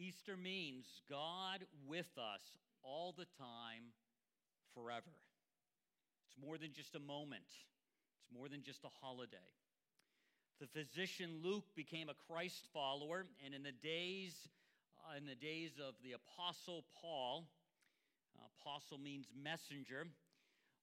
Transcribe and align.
Easter 0.00 0.36
means 0.36 0.86
God 1.10 1.64
with 1.86 2.08
us 2.16 2.40
all 2.82 3.14
the 3.16 3.26
time, 3.38 3.92
forever. 4.74 5.12
It's 6.26 6.42
more 6.42 6.56
than 6.56 6.72
just 6.72 6.94
a 6.94 6.98
moment, 6.98 7.44
it's 7.44 8.32
more 8.32 8.48
than 8.48 8.62
just 8.62 8.84
a 8.84 8.88
holiday. 9.02 9.36
The 10.60 10.66
physician 10.66 11.40
Luke 11.42 11.64
became 11.76 12.08
a 12.08 12.32
Christ 12.32 12.68
follower, 12.72 13.26
and 13.44 13.54
in 13.54 13.62
the 13.62 13.72
days, 13.72 14.48
uh, 15.04 15.16
in 15.16 15.26
the 15.26 15.34
days 15.34 15.72
of 15.78 15.94
the 16.02 16.12
apostle 16.12 16.84
Paul, 17.00 17.46
uh, 18.38 18.46
apostle 18.60 18.98
means 18.98 19.26
messenger. 19.34 20.06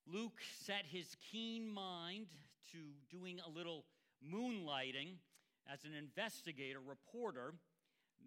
Luke 0.06 0.40
set 0.64 0.84
his 0.86 1.16
keen 1.30 1.68
mind 1.68 2.26
to 2.72 2.78
doing 3.10 3.40
a 3.44 3.50
little 3.50 3.84
moonlighting 4.22 5.16
as 5.72 5.84
an 5.84 5.94
investigator, 5.94 6.78
reporter. 6.80 7.54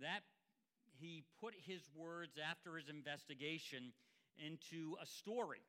That 0.02 0.22
he 1.02 1.24
put 1.42 1.54
his 1.66 1.82
words 1.98 2.38
after 2.38 2.78
his 2.78 2.88
investigation 2.88 3.92
into 4.38 4.96
a 5.02 5.06
story. 5.06 5.66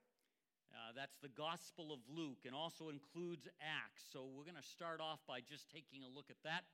Uh, 0.73 0.93
that's 0.97 1.17
the 1.21 1.33
Gospel 1.33 1.93
of 1.93 2.01
Luke 2.09 2.45
and 2.45 2.55
also 2.55 2.89
includes 2.89 3.49
Acts. 3.61 4.05
So 4.13 4.29
we're 4.29 4.45
going 4.45 4.61
to 4.61 4.73
start 4.77 5.01
off 5.01 5.21
by 5.27 5.41
just 5.41 5.73
taking 5.73 6.05
a 6.05 6.13
look 6.13 6.29
at 6.29 6.41
that 6.45 6.65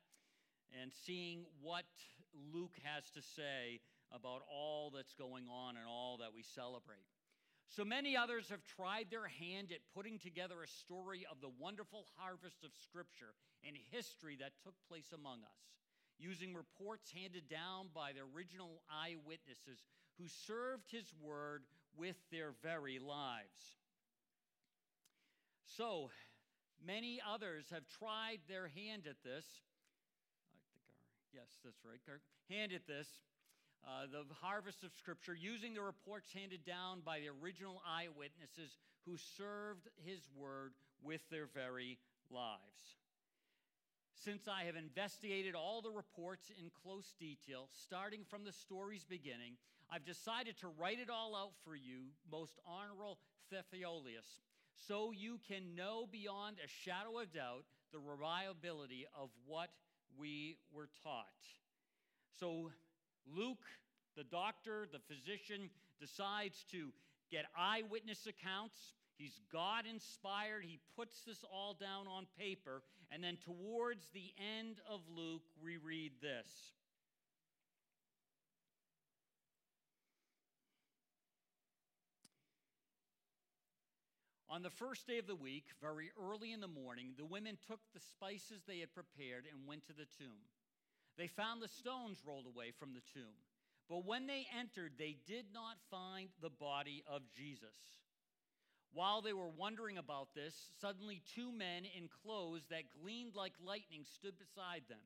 and 0.74 0.90
seeing 1.06 1.46
what 1.62 1.86
Luke 2.52 2.76
has 2.82 3.10
to 3.14 3.22
say 3.22 3.80
about 4.12 4.42
all 4.50 4.90
that's 4.94 5.14
going 5.14 5.46
on 5.50 5.76
and 5.76 5.86
all 5.86 6.18
that 6.18 6.34
we 6.34 6.42
celebrate. 6.42 7.06
So 7.68 7.84
many 7.84 8.16
others 8.16 8.48
have 8.48 8.64
tried 8.64 9.10
their 9.10 9.28
hand 9.28 9.72
at 9.72 9.84
putting 9.94 10.18
together 10.18 10.62
a 10.62 10.68
story 10.68 11.26
of 11.30 11.40
the 11.40 11.52
wonderful 11.60 12.06
harvest 12.16 12.64
of 12.64 12.70
Scripture 12.72 13.36
and 13.66 13.76
history 13.90 14.36
that 14.40 14.56
took 14.64 14.74
place 14.88 15.12
among 15.12 15.44
us 15.44 15.60
using 16.18 16.54
reports 16.54 17.10
handed 17.14 17.48
down 17.48 17.88
by 17.94 18.12
the 18.12 18.20
original 18.34 18.82
eyewitnesses 18.90 19.84
who 20.18 20.26
served 20.46 20.90
his 20.90 21.12
word 21.22 21.62
with 21.96 22.16
their 22.30 22.52
very 22.62 22.98
lives. 22.98 23.78
So, 25.76 26.10
many 26.84 27.20
others 27.22 27.66
have 27.70 27.86
tried 27.98 28.40
their 28.48 28.68
hand 28.68 29.06
at 29.08 29.22
this. 29.22 29.44
Yes, 31.32 31.46
that's 31.64 31.84
right. 31.84 32.00
Hand 32.50 32.72
at 32.72 32.86
this. 32.86 33.06
Uh, 33.86 34.10
the 34.10 34.34
harvest 34.42 34.82
of 34.82 34.90
Scripture, 34.98 35.34
using 35.34 35.72
the 35.74 35.80
reports 35.80 36.32
handed 36.32 36.64
down 36.64 37.00
by 37.04 37.20
the 37.20 37.30
original 37.42 37.80
eyewitnesses 37.86 38.76
who 39.06 39.16
served 39.16 39.88
his 40.04 40.20
word 40.36 40.72
with 41.02 41.20
their 41.30 41.46
very 41.46 41.98
lives. 42.30 42.98
Since 44.18 44.48
I 44.48 44.64
have 44.64 44.74
investigated 44.74 45.54
all 45.54 45.80
the 45.80 45.90
reports 45.90 46.50
in 46.58 46.70
close 46.82 47.14
detail, 47.20 47.68
starting 47.72 48.24
from 48.28 48.44
the 48.44 48.52
story's 48.52 49.04
beginning, 49.04 49.54
I've 49.90 50.04
decided 50.04 50.58
to 50.58 50.68
write 50.68 50.98
it 50.98 51.08
all 51.08 51.36
out 51.36 51.52
for 51.64 51.76
you, 51.76 52.10
most 52.30 52.58
honorable 52.66 53.18
Theophilus, 53.48 54.40
so 54.74 55.12
you 55.12 55.38
can 55.48 55.74
know 55.76 56.08
beyond 56.10 56.56
a 56.58 56.68
shadow 56.68 57.20
of 57.20 57.32
doubt 57.32 57.64
the 57.92 57.98
reliability 57.98 59.06
of 59.18 59.30
what 59.46 59.70
we 60.18 60.58
were 60.72 60.88
taught. 61.02 61.26
So 62.38 62.70
Luke, 63.26 63.64
the 64.16 64.24
doctor, 64.24 64.86
the 64.90 64.98
physician, 64.98 65.70
decides 66.00 66.64
to 66.72 66.88
get 67.30 67.44
eyewitness 67.56 68.26
accounts 68.26 68.94
He's 69.18 69.40
God 69.52 69.84
inspired. 69.90 70.62
He 70.64 70.78
puts 70.96 71.22
this 71.26 71.44
all 71.52 71.74
down 71.74 72.06
on 72.06 72.26
paper. 72.38 72.82
And 73.10 73.22
then 73.22 73.36
towards 73.44 74.08
the 74.14 74.32
end 74.60 74.80
of 74.88 75.00
Luke, 75.14 75.42
we 75.62 75.76
read 75.76 76.12
this. 76.22 76.46
On 84.50 84.62
the 84.62 84.70
first 84.70 85.06
day 85.06 85.18
of 85.18 85.26
the 85.26 85.34
week, 85.36 85.66
very 85.82 86.10
early 86.18 86.52
in 86.52 86.60
the 86.60 86.68
morning, 86.68 87.12
the 87.18 87.24
women 87.24 87.58
took 87.66 87.80
the 87.92 88.00
spices 88.00 88.62
they 88.66 88.78
had 88.78 88.94
prepared 88.94 89.44
and 89.50 89.66
went 89.66 89.84
to 89.86 89.92
the 89.92 90.06
tomb. 90.16 90.40
They 91.18 91.26
found 91.26 91.60
the 91.60 91.68
stones 91.68 92.22
rolled 92.24 92.46
away 92.46 92.72
from 92.78 92.94
the 92.94 93.02
tomb. 93.12 93.34
But 93.90 94.06
when 94.06 94.26
they 94.26 94.46
entered, 94.58 94.92
they 94.96 95.16
did 95.26 95.46
not 95.52 95.76
find 95.90 96.28
the 96.40 96.50
body 96.50 97.02
of 97.10 97.22
Jesus. 97.36 97.76
While 98.92 99.22
they 99.22 99.32
were 99.32 99.48
wondering 99.48 99.98
about 99.98 100.34
this, 100.34 100.54
suddenly 100.80 101.22
two 101.34 101.52
men 101.52 101.84
in 101.84 102.08
clothes 102.08 102.62
that 102.70 102.92
gleamed 103.00 103.34
like 103.34 103.52
lightning 103.64 104.04
stood 104.04 104.38
beside 104.38 104.82
them. 104.88 104.98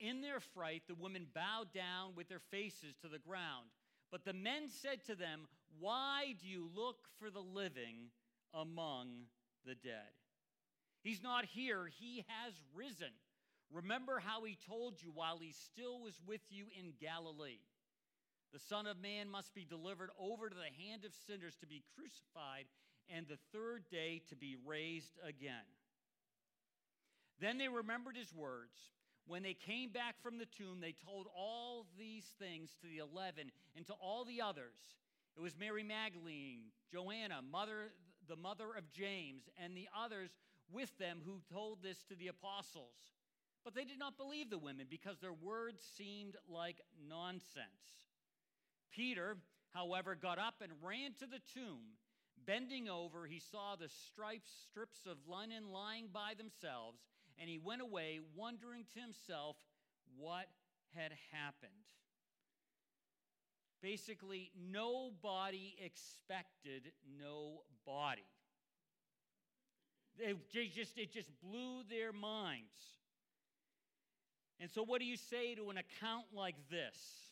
In 0.00 0.20
their 0.20 0.40
fright, 0.40 0.82
the 0.86 0.94
women 0.94 1.26
bowed 1.34 1.72
down 1.72 2.14
with 2.16 2.28
their 2.28 2.42
faces 2.50 2.94
to 3.02 3.08
the 3.08 3.18
ground. 3.18 3.66
But 4.10 4.24
the 4.24 4.32
men 4.32 4.68
said 4.68 5.04
to 5.06 5.14
them, 5.14 5.46
Why 5.78 6.34
do 6.40 6.48
you 6.48 6.68
look 6.74 7.08
for 7.18 7.30
the 7.30 7.40
living 7.40 8.10
among 8.52 9.26
the 9.64 9.74
dead? 9.74 10.12
He's 11.02 11.22
not 11.22 11.44
here, 11.44 11.86
he 11.86 12.24
has 12.28 12.54
risen. 12.74 13.12
Remember 13.72 14.20
how 14.20 14.44
he 14.44 14.58
told 14.68 15.02
you 15.02 15.10
while 15.12 15.38
he 15.38 15.52
still 15.52 16.00
was 16.00 16.20
with 16.26 16.42
you 16.50 16.66
in 16.78 16.92
Galilee. 17.00 17.60
The 18.52 18.58
Son 18.58 18.86
of 18.86 19.00
Man 19.00 19.28
must 19.28 19.54
be 19.54 19.64
delivered 19.64 20.10
over 20.18 20.48
to 20.48 20.54
the 20.54 20.84
hand 20.84 21.04
of 21.04 21.12
sinners 21.26 21.56
to 21.60 21.66
be 21.66 21.84
crucified 21.96 22.66
and 23.14 23.26
the 23.26 23.38
third 23.52 23.84
day 23.90 24.22
to 24.28 24.36
be 24.36 24.56
raised 24.64 25.18
again. 25.26 25.66
Then 27.40 27.58
they 27.58 27.68
remembered 27.68 28.16
his 28.16 28.32
words. 28.34 28.76
When 29.26 29.42
they 29.42 29.54
came 29.54 29.90
back 29.90 30.14
from 30.22 30.38
the 30.38 30.46
tomb, 30.46 30.78
they 30.80 30.94
told 31.04 31.26
all 31.36 31.86
these 31.98 32.24
things 32.38 32.70
to 32.80 32.86
the 32.86 32.98
eleven 32.98 33.50
and 33.76 33.86
to 33.86 33.92
all 33.94 34.24
the 34.24 34.40
others. 34.40 34.78
It 35.36 35.42
was 35.42 35.58
Mary 35.58 35.82
Magdalene, 35.82 36.70
Joanna, 36.90 37.40
mother, 37.42 37.92
the 38.28 38.36
mother 38.36 38.68
of 38.76 38.90
James, 38.90 39.42
and 39.62 39.76
the 39.76 39.88
others 39.96 40.30
with 40.72 40.96
them 40.98 41.20
who 41.24 41.40
told 41.52 41.82
this 41.82 42.02
to 42.04 42.14
the 42.14 42.28
apostles. 42.28 42.94
But 43.64 43.74
they 43.74 43.84
did 43.84 43.98
not 43.98 44.16
believe 44.16 44.48
the 44.48 44.58
women 44.58 44.86
because 44.88 45.18
their 45.18 45.32
words 45.32 45.82
seemed 45.96 46.36
like 46.48 46.80
nonsense. 47.08 48.06
Peter, 48.94 49.36
however, 49.74 50.14
got 50.14 50.38
up 50.38 50.62
and 50.62 50.72
ran 50.82 51.12
to 51.18 51.26
the 51.26 51.40
tomb. 51.52 51.98
Bending 52.46 52.88
over, 52.88 53.26
he 53.26 53.40
saw 53.40 53.74
the 53.74 53.88
stripes, 53.88 54.50
strips 54.70 55.00
of 55.06 55.16
linen 55.28 55.72
lying 55.72 56.08
by 56.12 56.34
themselves, 56.38 57.00
and 57.38 57.50
he 57.50 57.58
went 57.58 57.82
away, 57.82 58.20
wondering 58.36 58.84
to 58.94 59.00
himself 59.00 59.56
what 60.16 60.46
had 60.94 61.12
happened. 61.32 61.72
Basically, 63.82 64.52
nobody 64.70 65.76
expected 65.84 66.92
no 67.20 67.62
body. 67.84 68.24
It 70.18 70.36
just, 70.74 70.96
it 70.96 71.12
just 71.12 71.28
blew 71.42 71.82
their 71.90 72.12
minds. 72.12 72.72
And 74.60 74.70
so, 74.70 74.82
what 74.82 75.00
do 75.00 75.06
you 75.06 75.16
say 75.16 75.54
to 75.56 75.68
an 75.70 75.76
account 75.76 76.26
like 76.32 76.54
this? 76.70 77.25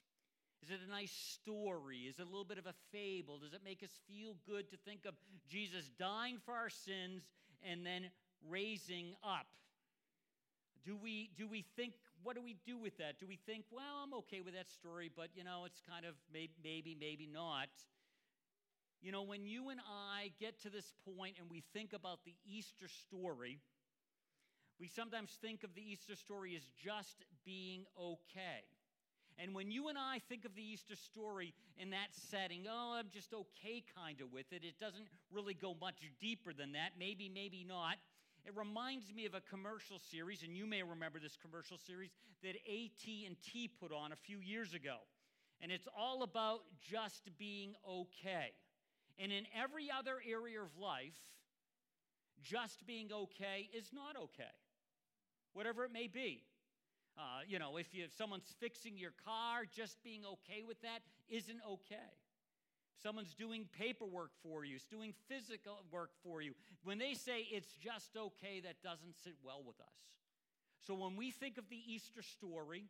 Is 0.65 0.71
it 0.71 0.81
a 0.87 0.91
nice 0.91 1.13
story? 1.13 2.09
Is 2.09 2.19
it 2.19 2.23
a 2.23 2.25
little 2.25 2.45
bit 2.45 2.57
of 2.57 2.65
a 2.65 2.73
fable? 2.91 3.37
Does 3.37 3.53
it 3.53 3.61
make 3.63 3.83
us 3.83 3.91
feel 4.09 4.35
good 4.49 4.71
to 4.71 4.79
think 4.79 5.05
of 5.05 5.13
Jesus 5.47 5.91
dying 5.99 6.39
for 6.47 6.55
our 6.55 6.71
sins 6.71 7.29
and 7.63 7.85
then 7.85 8.09
raising 8.49 9.13
up? 9.23 9.45
Do 10.87 10.97
we, 10.97 11.29
do 11.37 11.47
we 11.47 11.67
think, 11.77 11.93
what 12.23 12.35
do 12.35 12.41
we 12.43 12.57
do 12.65 12.79
with 12.79 12.97
that? 12.97 13.21
Do 13.21 13.27
we 13.27 13.39
think, 13.45 13.67
well, 13.71 14.01
I'm 14.03 14.15
okay 14.25 14.41
with 14.41 14.55
that 14.55 14.71
story, 14.71 15.11
but 15.15 15.29
you 15.35 15.45
know, 15.45 15.65
it's 15.67 15.83
kind 15.87 16.07
of 16.07 16.15
maybe, 16.33 16.55
maybe, 16.65 16.97
maybe 16.99 17.29
not? 17.31 17.69
You 19.03 19.13
know, 19.13 19.23
when 19.23 19.45
you 19.45 19.69
and 19.69 19.81
I 19.87 20.33
get 20.41 20.63
to 20.63 20.71
this 20.71 20.95
point 21.05 21.37
and 21.39 21.51
we 21.51 21.63
think 21.75 21.93
about 21.93 22.25
the 22.25 22.33
Easter 22.47 22.89
story, 22.89 23.61
we 24.81 24.89
sometimes 24.89 25.37
think 25.43 25.63
of 25.63 25.75
the 25.75 25.83
Easter 25.83 26.17
story 26.17 26.57
as 26.57 26.63
just 26.83 27.23
being 27.45 27.85
okay. 28.01 28.65
And 29.39 29.55
when 29.55 29.71
you 29.71 29.88
and 29.88 29.99
I 29.99 30.20
think 30.29 30.44
of 30.44 30.55
the 30.55 30.62
Easter 30.62 30.94
story 30.94 31.55
in 31.76 31.91
that 31.91 32.14
setting, 32.31 32.67
oh, 32.70 32.94
I'm 32.97 33.09
just 33.12 33.35
okay 33.35 33.82
kind 33.97 34.20
of 34.20 34.32
with 34.32 34.53
it. 34.53 34.62
It 34.64 34.79
doesn't 34.79 35.06
really 35.32 35.55
go 35.55 35.75
much 35.81 36.03
deeper 36.20 36.53
than 36.53 36.73
that. 36.73 36.93
Maybe, 36.99 37.29
maybe 37.29 37.64
not. 37.67 37.97
It 38.47 38.53
reminds 38.56 39.12
me 39.12 39.25
of 39.26 39.35
a 39.35 39.41
commercial 39.41 39.99
series, 39.99 40.43
and 40.43 40.56
you 40.56 40.67
may 40.67 40.82
remember 40.82 41.19
this 41.19 41.37
commercial 41.41 41.79
series 41.79 42.11
that 42.43 42.55
AT&T 42.69 43.70
put 43.81 43.91
on 43.91 44.12
a 44.12 44.17
few 44.17 44.38
years 44.38 44.75
ago. 44.75 44.99
And 45.61 45.73
it's 45.73 45.88
all 45.97 46.23
about 46.23 46.61
just 46.81 47.31
being 47.38 47.75
okay. 47.88 48.53
And 49.19 49.32
in 49.32 49.44
every 49.59 49.88
other 49.91 50.17
area 50.29 50.61
of 50.61 50.76
life, 50.79 51.17
just 52.43 52.87
being 52.87 53.11
okay 53.12 53.70
is 53.73 53.91
not 53.93 54.17
okay, 54.17 54.53
whatever 55.55 55.85
it 55.85 55.93
may 55.93 56.09
be. 56.09 56.44
Uh, 57.16 57.46
you 57.46 57.58
know, 57.58 57.76
if, 57.76 57.94
you, 57.94 58.05
if 58.05 58.12
someone's 58.12 58.52
fixing 58.58 58.99
your 58.99 59.12
car, 59.25 59.62
just 59.70 60.02
being 60.02 60.22
okay 60.25 60.62
with 60.66 60.81
that 60.82 61.00
isn't 61.28 61.61
okay. 61.69 62.12
Someone's 63.02 63.34
doing 63.34 63.66
paperwork 63.78 64.31
for 64.43 64.64
you, 64.64 64.76
it's 64.76 64.87
doing 64.87 65.12
physical 65.28 65.78
work 65.93 66.11
for 66.22 66.40
you. 66.40 66.55
When 66.82 66.99
they 66.99 67.14
say 67.14 67.46
it's 67.50 67.72
just 67.72 68.16
okay, 68.16 68.61
that 68.64 68.82
doesn't 68.82 69.14
sit 69.22 69.34
well 69.44 69.62
with 69.64 69.81
us. 69.81 70.00
So 70.87 70.94
when 70.94 71.16
we 71.16 71.31
think 71.31 71.58
of 71.58 71.69
the 71.69 71.81
Easter 71.87 72.22
story, 72.22 72.84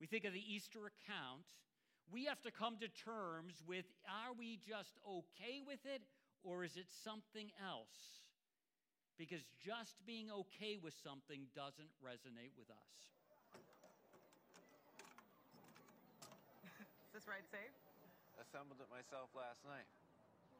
we 0.00 0.06
think 0.06 0.24
of 0.24 0.32
the 0.32 0.54
Easter 0.54 0.80
account, 0.80 1.46
we 2.10 2.24
have 2.24 2.40
to 2.42 2.50
come 2.50 2.76
to 2.80 2.88
terms 2.88 3.62
with 3.66 3.84
are 4.06 4.32
we 4.38 4.58
just 4.66 4.98
okay 5.06 5.60
with 5.66 5.84
it 5.84 6.02
or 6.42 6.64
is 6.64 6.76
it 6.76 6.86
something 7.04 7.50
else? 7.62 8.24
Because 9.18 9.42
just 9.58 9.96
being 10.06 10.30
okay 10.30 10.78
with 10.80 10.94
something 11.02 11.46
doesn't 11.54 11.90
resonate 12.02 12.54
with 12.56 12.70
us. 12.70 13.17
Is 17.28 17.36
right 17.36 17.52
safe? 17.52 17.76
Assembled 18.40 18.80
it 18.80 18.88
myself 18.88 19.28
last 19.36 19.60
night. 19.68 19.84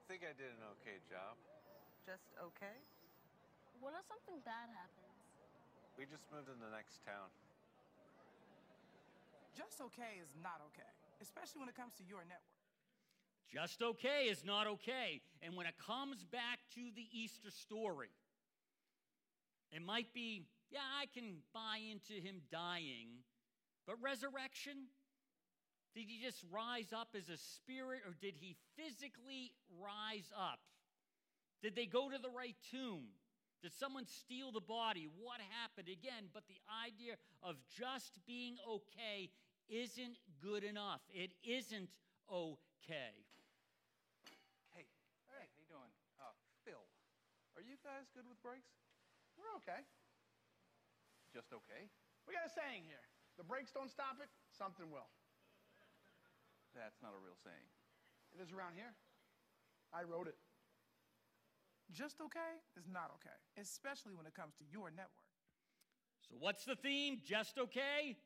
Think 0.04 0.20
I 0.20 0.36
did 0.36 0.52
an 0.52 0.60
okay 0.76 1.00
job. 1.08 1.40
Just 2.04 2.28
okay? 2.36 2.76
What 3.80 3.96
if 3.96 4.04
something 4.04 4.36
bad 4.44 4.68
happens? 4.76 5.16
We 5.96 6.04
just 6.04 6.28
moved 6.28 6.52
in 6.52 6.60
the 6.60 6.68
next 6.68 7.00
town. 7.08 7.32
Just 9.56 9.80
okay 9.80 10.20
is 10.20 10.28
not 10.44 10.60
okay, 10.68 10.92
especially 11.24 11.64
when 11.64 11.72
it 11.72 11.76
comes 11.80 11.96
to 11.96 12.04
your 12.04 12.20
network. 12.28 12.60
Just 13.48 13.80
okay 13.80 14.28
is 14.28 14.44
not 14.44 14.68
okay. 14.76 15.24
And 15.40 15.56
when 15.56 15.64
it 15.64 15.80
comes 15.80 16.20
back 16.28 16.60
to 16.76 16.92
the 16.92 17.08
Easter 17.16 17.48
story, 17.48 18.12
it 19.72 19.80
might 19.80 20.12
be, 20.12 20.44
yeah, 20.68 20.84
I 20.84 21.08
can 21.08 21.40
buy 21.56 21.80
into 21.80 22.20
him 22.20 22.44
dying, 22.52 23.24
but 23.88 23.96
resurrection? 24.04 24.92
Did 25.98 26.06
he 26.06 26.22
just 26.22 26.38
rise 26.54 26.94
up 26.94 27.18
as 27.18 27.26
a 27.26 27.34
spirit 27.58 28.06
or 28.06 28.14
did 28.22 28.38
he 28.38 28.54
physically 28.78 29.50
rise 29.82 30.30
up? 30.30 30.62
Did 31.58 31.74
they 31.74 31.90
go 31.90 32.06
to 32.06 32.22
the 32.22 32.30
right 32.30 32.54
tomb? 32.70 33.10
Did 33.66 33.74
someone 33.74 34.06
steal 34.06 34.54
the 34.54 34.62
body? 34.62 35.10
What 35.18 35.42
happened? 35.58 35.90
Again, 35.90 36.30
but 36.30 36.46
the 36.46 36.62
idea 36.70 37.18
of 37.42 37.58
just 37.74 38.14
being 38.30 38.62
okay 38.62 39.34
isn't 39.66 40.22
good 40.38 40.62
enough. 40.62 41.02
It 41.10 41.34
isn't 41.42 41.90
okay. 42.30 43.18
Hey, 44.70 44.86
hey, 45.34 45.50
how 45.50 45.58
you 45.58 45.66
doing? 45.66 45.90
Uh, 46.22 46.30
Phil, 46.62 46.86
are 47.58 47.64
you 47.66 47.74
guys 47.82 48.06
good 48.14 48.30
with 48.30 48.38
brakes? 48.38 48.70
We're 49.34 49.50
okay. 49.66 49.82
Just 51.34 51.50
okay? 51.50 51.90
We 52.22 52.38
got 52.38 52.46
a 52.46 52.54
saying 52.54 52.86
here. 52.86 53.02
The 53.34 53.42
brakes 53.42 53.74
don't 53.74 53.90
stop 53.90 54.22
it, 54.22 54.30
something 54.54 54.94
will. 54.94 55.10
That's 56.74 57.00
not 57.02 57.12
a 57.12 57.20
real 57.20 57.36
saying. 57.42 57.68
It 58.34 58.42
is 58.42 58.52
around 58.52 58.74
here. 58.74 58.92
I 59.92 60.04
wrote 60.04 60.28
it. 60.28 60.36
Just 61.92 62.20
okay 62.20 62.60
is 62.76 62.84
not 62.86 63.10
okay, 63.16 63.36
especially 63.60 64.12
when 64.12 64.26
it 64.26 64.34
comes 64.34 64.54
to 64.58 64.64
your 64.70 64.90
network. 64.90 65.28
So, 66.28 66.36
what's 66.38 66.64
the 66.64 66.76
theme? 66.76 67.18
Just 67.24 67.58
okay? 67.58 68.16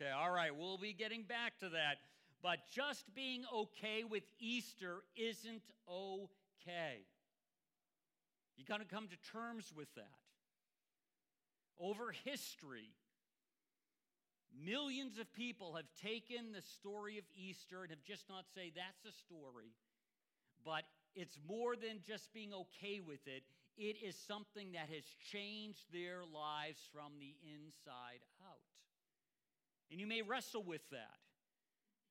Okay, 0.00 0.10
all 0.10 0.30
right, 0.30 0.54
we'll 0.56 0.78
be 0.78 0.94
getting 0.94 1.24
back 1.24 1.58
to 1.60 1.68
that. 1.70 1.98
But 2.42 2.60
just 2.72 3.04
being 3.14 3.42
okay 3.52 4.04
with 4.08 4.22
Easter 4.38 5.02
isn't 5.16 5.62
okay. 5.90 7.04
You 8.56 8.64
got 8.64 8.78
to 8.78 8.86
come 8.86 9.08
to 9.08 9.16
terms 9.32 9.72
with 9.76 9.92
that. 9.96 10.14
Over 11.80 12.12
history, 12.24 12.90
millions 14.64 15.18
of 15.18 15.32
people 15.32 15.74
have 15.76 15.88
taken 16.02 16.52
the 16.52 16.62
story 16.62 17.18
of 17.18 17.24
Easter 17.34 17.82
and 17.82 17.90
have 17.90 18.02
just 18.04 18.28
not 18.28 18.44
say 18.54 18.72
that's 18.74 19.04
a 19.04 19.16
story, 19.16 19.74
but 20.64 20.84
it's 21.14 21.38
more 21.48 21.76
than 21.76 22.00
just 22.06 22.32
being 22.32 22.52
okay 22.52 23.00
with 23.00 23.26
it. 23.26 23.42
It 23.76 23.96
is 24.02 24.16
something 24.26 24.72
that 24.72 24.88
has 24.88 25.04
changed 25.32 25.92
their 25.92 26.22
lives 26.24 26.80
from 26.92 27.12
the 27.20 27.34
inside 27.46 28.20
out. 28.42 28.58
And 29.90 30.00
you 30.00 30.06
may 30.06 30.22
wrestle 30.22 30.62
with 30.62 30.82
that. 30.90 31.18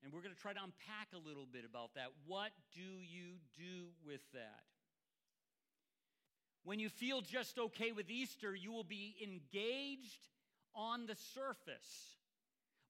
And 0.03 0.13
we're 0.13 0.21
going 0.21 0.33
to 0.33 0.39
try 0.39 0.53
to 0.53 0.63
unpack 0.63 1.09
a 1.13 1.27
little 1.27 1.47
bit 1.51 1.65
about 1.65 1.95
that. 1.95 2.07
What 2.25 2.51
do 2.73 2.81
you 2.81 3.39
do 3.57 3.87
with 4.05 4.21
that? 4.33 4.63
When 6.63 6.79
you 6.79 6.89
feel 6.89 7.21
just 7.21 7.57
okay 7.57 7.91
with 7.91 8.09
Easter, 8.09 8.53
you 8.53 8.71
will 8.71 8.83
be 8.83 9.15
engaged 9.23 10.27
on 10.75 11.05
the 11.05 11.15
surface, 11.33 12.16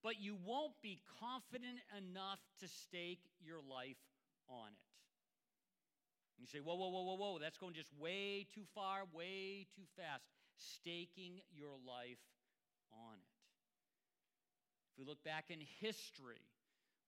but 0.03 0.21
you 0.21 0.37
won't 0.45 0.73
be 0.81 0.99
confident 1.19 1.79
enough 1.97 2.39
to 2.61 2.67
stake 2.67 3.21
your 3.43 3.59
life 3.69 3.97
on 4.49 4.67
it. 4.67 4.87
You 6.39 6.45
say, 6.45 6.59
whoa, 6.59 6.75
whoa, 6.75 6.89
whoa, 6.89 7.03
whoa, 7.03 7.15
whoa, 7.15 7.39
that's 7.39 7.57
going 7.57 7.73
just 7.73 7.91
way 7.99 8.45
too 8.53 8.63
far, 8.75 9.03
way 9.13 9.65
too 9.75 9.85
fast. 9.97 10.23
Staking 10.57 11.41
your 11.51 11.73
life 11.85 12.21
on 12.91 13.15
it. 13.17 13.33
If 14.93 14.99
we 14.99 15.05
look 15.05 15.23
back 15.23 15.45
in 15.49 15.59
history, 15.81 16.41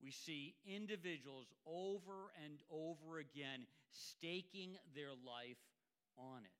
we 0.02 0.12
see 0.12 0.56
individuals 0.66 1.48
over 1.66 2.32
and 2.46 2.60
over 2.72 3.20
again 3.20 3.66
staking 3.90 4.78
their 4.96 5.10
life 5.26 5.58
on 6.18 6.44
it. 6.44 6.58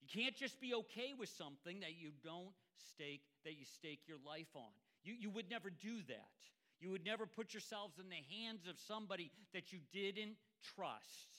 You 0.00 0.08
can't 0.22 0.36
just 0.36 0.60
be 0.60 0.74
okay 0.74 1.12
with 1.18 1.28
something 1.28 1.80
that 1.80 1.96
you 1.98 2.10
don't 2.24 2.54
stake, 2.92 3.22
that 3.44 3.58
you 3.58 3.64
stake 3.64 4.00
your 4.06 4.18
life 4.24 4.48
on. 4.54 4.72
You, 5.08 5.14
you 5.18 5.30
would 5.30 5.48
never 5.48 5.70
do 5.70 5.96
that. 6.08 6.36
You 6.80 6.90
would 6.90 7.04
never 7.04 7.26
put 7.26 7.54
yourselves 7.54 7.98
in 7.98 8.08
the 8.08 8.22
hands 8.36 8.68
of 8.68 8.76
somebody 8.86 9.32
that 9.54 9.72
you 9.72 9.80
didn't 9.92 10.36
trust 10.76 11.38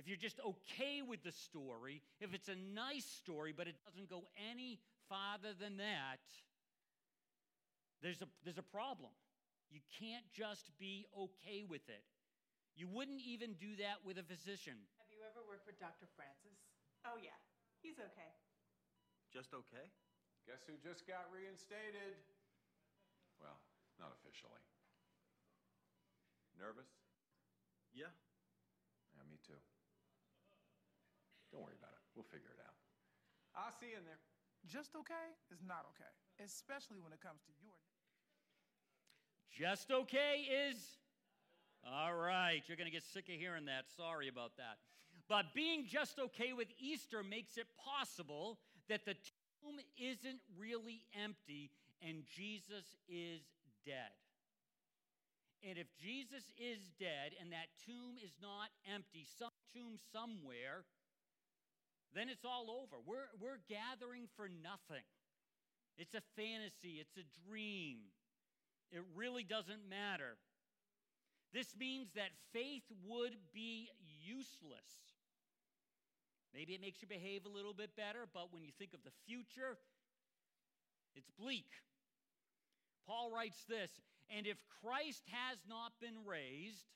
if 0.00 0.08
you're 0.08 0.16
just 0.16 0.40
okay 0.40 1.04
with 1.04 1.20
the 1.20 1.36
story, 1.36 2.00
if 2.24 2.32
it's 2.32 2.48
a 2.48 2.56
nice 2.56 3.04
story, 3.04 3.52
but 3.52 3.68
it 3.68 3.76
doesn't 3.84 4.08
go 4.08 4.24
any 4.48 4.80
farther 5.12 5.52
than 5.52 5.76
that, 5.76 6.24
there's 8.00 8.24
a, 8.24 8.28
there's 8.40 8.56
a 8.56 8.64
problem. 8.64 9.12
You 9.68 9.84
can't 10.00 10.24
just 10.32 10.72
be 10.80 11.04
okay 11.12 11.68
with 11.68 11.84
it. 11.92 12.00
You 12.80 12.88
wouldn't 12.88 13.20
even 13.20 13.60
do 13.60 13.76
that 13.76 14.00
with 14.00 14.16
a 14.16 14.24
physician. 14.24 14.80
Have 15.04 15.12
you 15.12 15.20
ever 15.20 15.44
worked 15.44 15.68
with 15.68 15.76
Dr. 15.76 16.08
Francis? 16.16 16.56
Oh, 17.04 17.20
yeah. 17.20 17.36
He's 17.84 18.00
okay. 18.00 18.32
Just 19.28 19.52
okay? 19.52 19.84
Guess 20.48 20.64
who 20.64 20.80
just 20.80 21.04
got 21.04 21.28
reinstated? 21.28 22.16
Well, 24.00 24.08
not 24.08 24.16
officially. 24.16 24.64
Nervous? 26.56 26.88
Yeah. 27.92 28.08
Yeah, 29.12 29.28
me 29.28 29.36
too. 29.44 29.60
Don't 31.52 31.60
worry 31.60 31.76
about 31.76 31.92
it. 31.92 32.00
We'll 32.16 32.24
figure 32.32 32.48
it 32.48 32.60
out. 32.64 32.72
I'll 33.52 33.76
see 33.76 33.92
you 33.92 34.00
in 34.00 34.08
there. 34.08 34.20
Just 34.64 34.96
okay 34.96 35.36
is 35.52 35.60
not 35.60 35.84
okay, 35.92 36.12
especially 36.40 36.96
when 37.00 37.12
it 37.12 37.20
comes 37.20 37.44
to 37.44 37.52
your 37.60 37.76
Just 39.52 39.92
okay 39.92 40.48
is. 40.48 40.80
All 41.84 42.14
right, 42.14 42.60
you're 42.68 42.76
going 42.76 42.88
to 42.88 42.92
get 42.92 43.04
sick 43.04 43.28
of 43.28 43.36
hearing 43.36 43.64
that. 43.66 43.84
Sorry 43.96 44.28
about 44.28 44.56
that. 44.56 44.80
But 45.28 45.52
being 45.54 45.84
just 45.88 46.18
okay 46.18 46.52
with 46.52 46.68
Easter 46.78 47.22
makes 47.22 47.56
it 47.56 47.66
possible 47.76 48.60
that 48.88 49.04
the 49.04 49.16
tomb 49.60 49.80
isn't 49.96 50.40
really 50.56 51.04
empty 51.16 51.70
and 52.02 52.24
Jesus 52.36 52.96
is 53.08 53.40
dead. 53.84 54.14
And 55.60 55.76
if 55.76 55.86
Jesus 56.00 56.44
is 56.56 56.80
dead 56.98 57.36
and 57.36 57.52
that 57.52 57.68
tomb 57.84 58.16
is 58.16 58.32
not 58.40 58.72
empty, 58.88 59.28
some 59.38 59.52
tomb 59.76 60.00
somewhere, 60.12 60.88
then 62.14 62.28
it's 62.28 62.44
all 62.44 62.72
over. 62.72 62.96
We're, 63.04 63.28
we're 63.36 63.60
gathering 63.68 64.26
for 64.36 64.48
nothing. 64.48 65.04
It's 65.98 66.14
a 66.14 66.24
fantasy, 66.32 66.96
it's 66.96 67.16
a 67.20 67.26
dream. 67.44 68.08
It 68.90 69.04
really 69.14 69.44
doesn't 69.44 69.84
matter. 69.88 70.40
This 71.52 71.76
means 71.78 72.08
that 72.16 72.30
faith 72.52 72.88
would 73.06 73.36
be 73.52 73.90
useless. 74.24 74.88
Maybe 76.54 76.74
it 76.74 76.80
makes 76.80 77.02
you 77.02 77.08
behave 77.08 77.44
a 77.44 77.52
little 77.52 77.74
bit 77.74 77.94
better, 77.96 78.26
but 78.32 78.50
when 78.50 78.64
you 78.64 78.72
think 78.78 78.94
of 78.94 79.04
the 79.04 79.14
future, 79.26 79.78
it's 81.14 81.30
bleak. 81.38 81.68
Paul 83.10 83.34
writes 83.34 83.58
this 83.66 83.90
And 84.30 84.46
if 84.46 84.62
Christ 84.78 85.26
has 85.34 85.58
not 85.66 85.90
been 85.98 86.22
raised, 86.22 86.86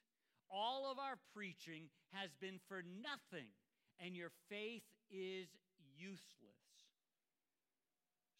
all 0.46 0.86
of 0.86 1.02
our 1.02 1.18
preaching 1.34 1.90
has 2.14 2.30
been 2.38 2.62
for 2.70 2.86
nothing 3.02 3.50
and 3.98 4.14
your 4.14 4.30
faith 4.46 4.86
is 5.10 5.50
useless. 5.98 6.62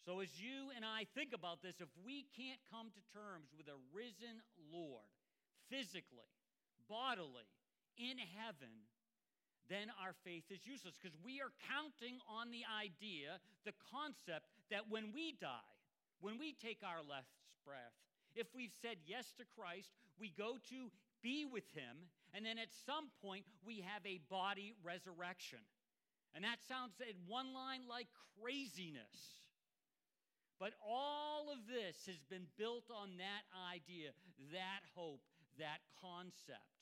So, 0.07 0.21
as 0.21 0.31
you 0.39 0.71
and 0.71 0.85
I 0.85 1.09
think 1.17 1.35
about 1.35 1.59
this, 1.59 1.81
if 1.83 1.91
we 2.05 2.23
can't 2.37 2.61
come 2.71 2.93
to 2.95 3.01
terms 3.11 3.51
with 3.57 3.67
a 3.67 3.75
risen 3.91 4.39
Lord, 4.71 5.11
physically, 5.67 6.31
bodily, 6.87 7.49
in 7.97 8.21
heaven, 8.37 8.85
then 9.67 9.89
our 9.97 10.13
faith 10.23 10.45
is 10.53 10.61
useless 10.63 10.95
because 11.01 11.17
we 11.25 11.41
are 11.41 11.51
counting 11.67 12.21
on 12.29 12.53
the 12.53 12.63
idea, 12.69 13.41
the 13.65 13.73
concept 13.89 14.45
that 14.69 14.87
when 14.87 15.09
we 15.09 15.33
die, 15.41 15.73
when 16.21 16.37
we 16.37 16.53
take 16.53 16.85
our 16.85 17.01
last 17.01 17.33
breath, 17.65 17.97
if 18.35 18.47
we've 18.53 18.73
said 18.81 18.97
yes 19.05 19.33
to 19.37 19.43
Christ, 19.57 19.89
we 20.19 20.31
go 20.37 20.57
to 20.69 20.91
be 21.23 21.45
with 21.45 21.65
Him, 21.73 22.11
and 22.33 22.45
then 22.45 22.57
at 22.59 22.69
some 22.85 23.09
point 23.23 23.45
we 23.65 23.81
have 23.81 24.05
a 24.05 24.21
body 24.29 24.73
resurrection. 24.83 25.59
And 26.35 26.43
that 26.43 26.59
sounds 26.67 26.93
in 26.99 27.15
one 27.27 27.53
line 27.53 27.87
like 27.89 28.07
craziness. 28.37 29.41
But 30.59 30.73
all 30.85 31.51
of 31.51 31.67
this 31.67 31.95
has 32.07 32.21
been 32.29 32.47
built 32.57 32.91
on 32.91 33.17
that 33.17 33.43
idea, 33.71 34.11
that 34.51 34.83
hope, 34.95 35.23
that 35.59 35.79
concept. 35.99 36.75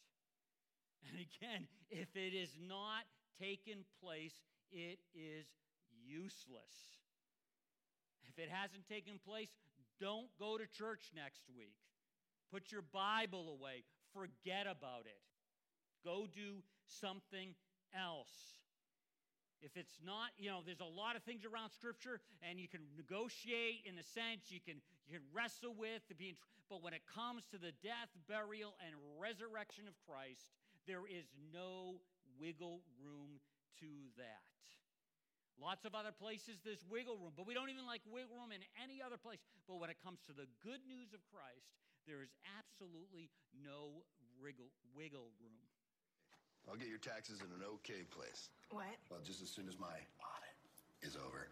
And 1.10 1.22
again, 1.22 1.68
if 1.90 2.10
it 2.16 2.34
is 2.34 2.58
not 2.58 3.06
taken 3.40 3.86
place, 4.02 4.34
it 4.72 5.00
is 5.14 5.46
useless. 6.06 6.74
If 8.30 8.42
it 8.42 8.50
hasn't 8.50 8.88
taken 8.90 9.20
place, 9.22 9.50
don't 10.04 10.28
go 10.38 10.58
to 10.60 10.68
church 10.68 11.16
next 11.16 11.48
week. 11.56 11.80
Put 12.52 12.76
your 12.76 12.84
Bible 12.84 13.56
away. 13.56 13.88
Forget 14.12 14.68
about 14.68 15.08
it. 15.08 15.24
Go 16.04 16.28
do 16.28 16.60
something 16.84 17.56
else. 17.96 18.60
If 19.64 19.80
it's 19.80 19.96
not, 20.04 20.36
you 20.36 20.52
know, 20.52 20.60
there's 20.60 20.84
a 20.84 20.96
lot 21.00 21.16
of 21.16 21.24
things 21.24 21.48
around 21.48 21.72
Scripture, 21.72 22.20
and 22.44 22.60
you 22.60 22.68
can 22.68 22.84
negotiate 23.00 23.88
in 23.88 23.96
a 23.96 24.04
sense, 24.04 24.52
you 24.52 24.60
can 24.60 24.84
you 25.08 25.16
can 25.16 25.24
wrestle 25.32 25.72
with 25.72 26.04
being, 26.20 26.36
but 26.70 26.84
when 26.84 26.92
it 26.92 27.08
comes 27.08 27.48
to 27.56 27.58
the 27.58 27.72
death, 27.80 28.12
burial, 28.28 28.76
and 28.84 28.92
resurrection 29.16 29.88
of 29.88 29.96
Christ, 30.04 30.52
there 30.84 31.08
is 31.08 31.32
no 31.56 32.04
wiggle 32.36 32.84
room 33.00 33.40
to 33.80 33.88
that. 34.20 34.52
Lots 35.62 35.86
of 35.86 35.94
other 35.94 36.12
places 36.12 36.60
there's 36.66 36.82
wiggle 36.90 37.18
room, 37.18 37.34
but 37.38 37.46
we 37.46 37.54
don't 37.54 37.70
even 37.70 37.86
like 37.86 38.02
wiggle 38.10 38.36
room 38.36 38.52
in 38.52 38.64
any 38.82 39.00
other 39.00 39.18
place. 39.18 39.40
But 39.70 39.78
when 39.78 39.90
it 39.90 39.98
comes 40.02 40.20
to 40.28 40.34
the 40.34 40.50
good 40.66 40.82
news 40.90 41.14
of 41.14 41.22
Christ, 41.30 41.70
there 42.10 42.20
is 42.20 42.34
absolutely 42.58 43.30
no 43.54 44.04
wiggle, 44.42 44.74
wiggle 44.92 45.32
room. 45.40 45.64
I'll 46.68 46.80
get 46.80 46.88
your 46.88 47.02
taxes 47.02 47.44
in 47.44 47.50
an 47.52 47.64
okay 47.80 48.08
place. 48.08 48.50
What? 48.72 48.96
Well, 49.12 49.20
just 49.24 49.44
as 49.44 49.52
soon 49.52 49.68
as 49.68 49.78
my 49.78 49.94
audit 50.20 50.58
is 51.04 51.20
over. 51.20 51.52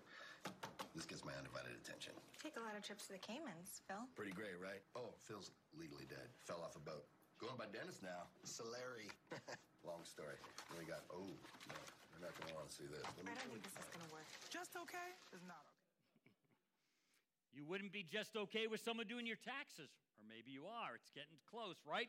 This 0.96 1.06
gets 1.06 1.24
my 1.24 1.36
undivided 1.38 1.72
attention. 1.78 2.12
Take 2.42 2.58
a 2.58 2.64
lot 2.64 2.76
of 2.76 2.84
trips 2.84 3.08
to 3.08 3.16
the 3.16 3.24
Caymans, 3.24 3.84
Phil. 3.88 4.02
Pretty 4.16 4.36
great, 4.36 4.58
right? 4.60 4.82
Oh, 4.96 5.14
Phil's 5.28 5.52
legally 5.78 6.08
dead. 6.10 6.28
Fell 6.48 6.64
off 6.64 6.76
a 6.76 6.84
boat. 6.84 7.06
Going 7.40 7.56
by 7.56 7.70
Dennis 7.72 8.04
now. 8.04 8.28
Solari. 8.44 9.08
Long 9.88 10.04
story. 10.04 10.36
Then 10.70 10.80
we 10.80 10.86
got, 10.86 11.04
oh, 11.14 11.32
no, 11.70 11.80
you're 12.22 12.30
not 12.30 12.38
going 12.38 12.54
to 12.54 12.58
want 12.62 12.70
to 12.70 12.76
see 12.78 12.86
this. 12.86 13.02
Let 13.18 13.26
I 13.26 13.34
don't 13.34 13.50
think 13.50 13.66
this 13.66 13.74
is 13.82 13.90
going 13.90 14.06
to 14.06 14.14
work. 14.14 14.30
Just 14.54 14.78
okay 14.78 15.10
is 15.34 15.42
not 15.50 15.58
okay. 15.66 16.30
You 17.58 17.66
wouldn't 17.66 17.92
be 17.92 18.06
just 18.06 18.38
okay 18.38 18.70
with 18.70 18.80
someone 18.86 19.10
doing 19.10 19.26
your 19.26 19.42
taxes, 19.42 19.90
or 20.22 20.24
maybe 20.30 20.54
you 20.54 20.70
are. 20.70 20.94
It's 20.94 21.10
getting 21.10 21.42
close, 21.50 21.82
right? 21.82 22.08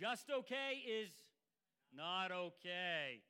Just 0.00 0.32
okay 0.32 0.80
is 0.80 1.12
not 1.92 2.32
okay. 2.32 3.20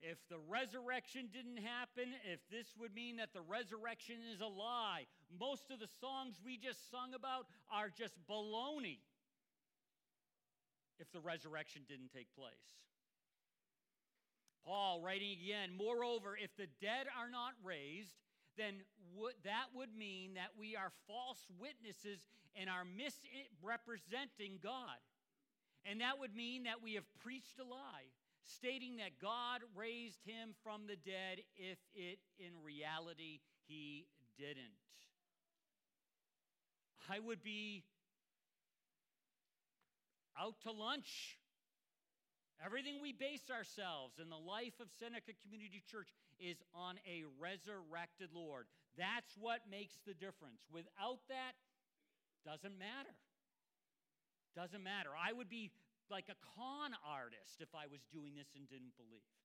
If 0.00 0.16
the 0.30 0.38
resurrection 0.46 1.26
didn't 1.34 1.58
happen, 1.58 2.14
if 2.22 2.38
this 2.54 2.70
would 2.78 2.94
mean 2.94 3.18
that 3.18 3.34
the 3.34 3.42
resurrection 3.42 4.22
is 4.32 4.40
a 4.40 4.46
lie, 4.46 5.10
most 5.34 5.74
of 5.74 5.82
the 5.82 5.90
songs 5.98 6.38
we 6.38 6.56
just 6.56 6.88
sung 6.88 7.12
about 7.18 7.50
are 7.66 7.90
just 7.90 8.14
baloney 8.30 9.02
if 11.02 11.10
the 11.10 11.18
resurrection 11.18 11.82
didn't 11.90 12.14
take 12.14 12.30
place. 12.38 12.78
Paul 14.64 15.00
writing 15.00 15.36
again, 15.42 15.70
moreover, 15.76 16.36
if 16.36 16.54
the 16.56 16.68
dead 16.80 17.06
are 17.18 17.30
not 17.30 17.52
raised, 17.62 18.14
then 18.56 18.82
that 19.44 19.66
would 19.74 19.94
mean 19.96 20.34
that 20.34 20.50
we 20.58 20.76
are 20.76 20.92
false 21.06 21.46
witnesses 21.58 22.20
and 22.54 22.68
are 22.68 22.84
misrepresenting 22.84 24.58
God. 24.62 24.98
And 25.84 26.00
that 26.00 26.18
would 26.18 26.34
mean 26.34 26.64
that 26.64 26.82
we 26.82 26.94
have 26.94 27.06
preached 27.22 27.58
a 27.60 27.64
lie, 27.64 28.10
stating 28.42 28.96
that 28.96 29.20
God 29.22 29.62
raised 29.76 30.24
him 30.24 30.54
from 30.62 30.86
the 30.86 30.96
dead 30.96 31.40
if 31.56 31.78
it 31.94 32.18
in 32.38 32.52
reality 32.62 33.40
he 33.66 34.06
didn't. 34.36 34.74
I 37.08 37.20
would 37.20 37.42
be 37.42 37.84
out 40.38 40.60
to 40.62 40.72
lunch. 40.72 41.38
Everything 42.58 42.98
we 42.98 43.14
base 43.14 43.46
ourselves 43.54 44.18
in 44.18 44.26
the 44.26 44.40
life 44.40 44.74
of 44.82 44.90
Seneca 44.98 45.30
Community 45.46 45.78
Church 45.86 46.10
is 46.42 46.58
on 46.74 46.98
a 47.06 47.22
resurrected 47.38 48.34
Lord. 48.34 48.66
That's 48.98 49.38
what 49.38 49.62
makes 49.70 49.94
the 50.02 50.14
difference. 50.14 50.66
Without 50.66 51.22
that, 51.30 51.54
doesn't 52.42 52.74
matter. 52.74 53.14
Doesn't 54.58 54.82
matter. 54.82 55.14
I 55.14 55.30
would 55.30 55.46
be 55.46 55.70
like 56.10 56.26
a 56.26 56.38
con 56.58 56.98
artist 57.06 57.62
if 57.62 57.70
I 57.78 57.86
was 57.86 58.02
doing 58.10 58.34
this 58.34 58.50
and 58.58 58.66
didn't 58.66 58.98
believe. 58.98 59.37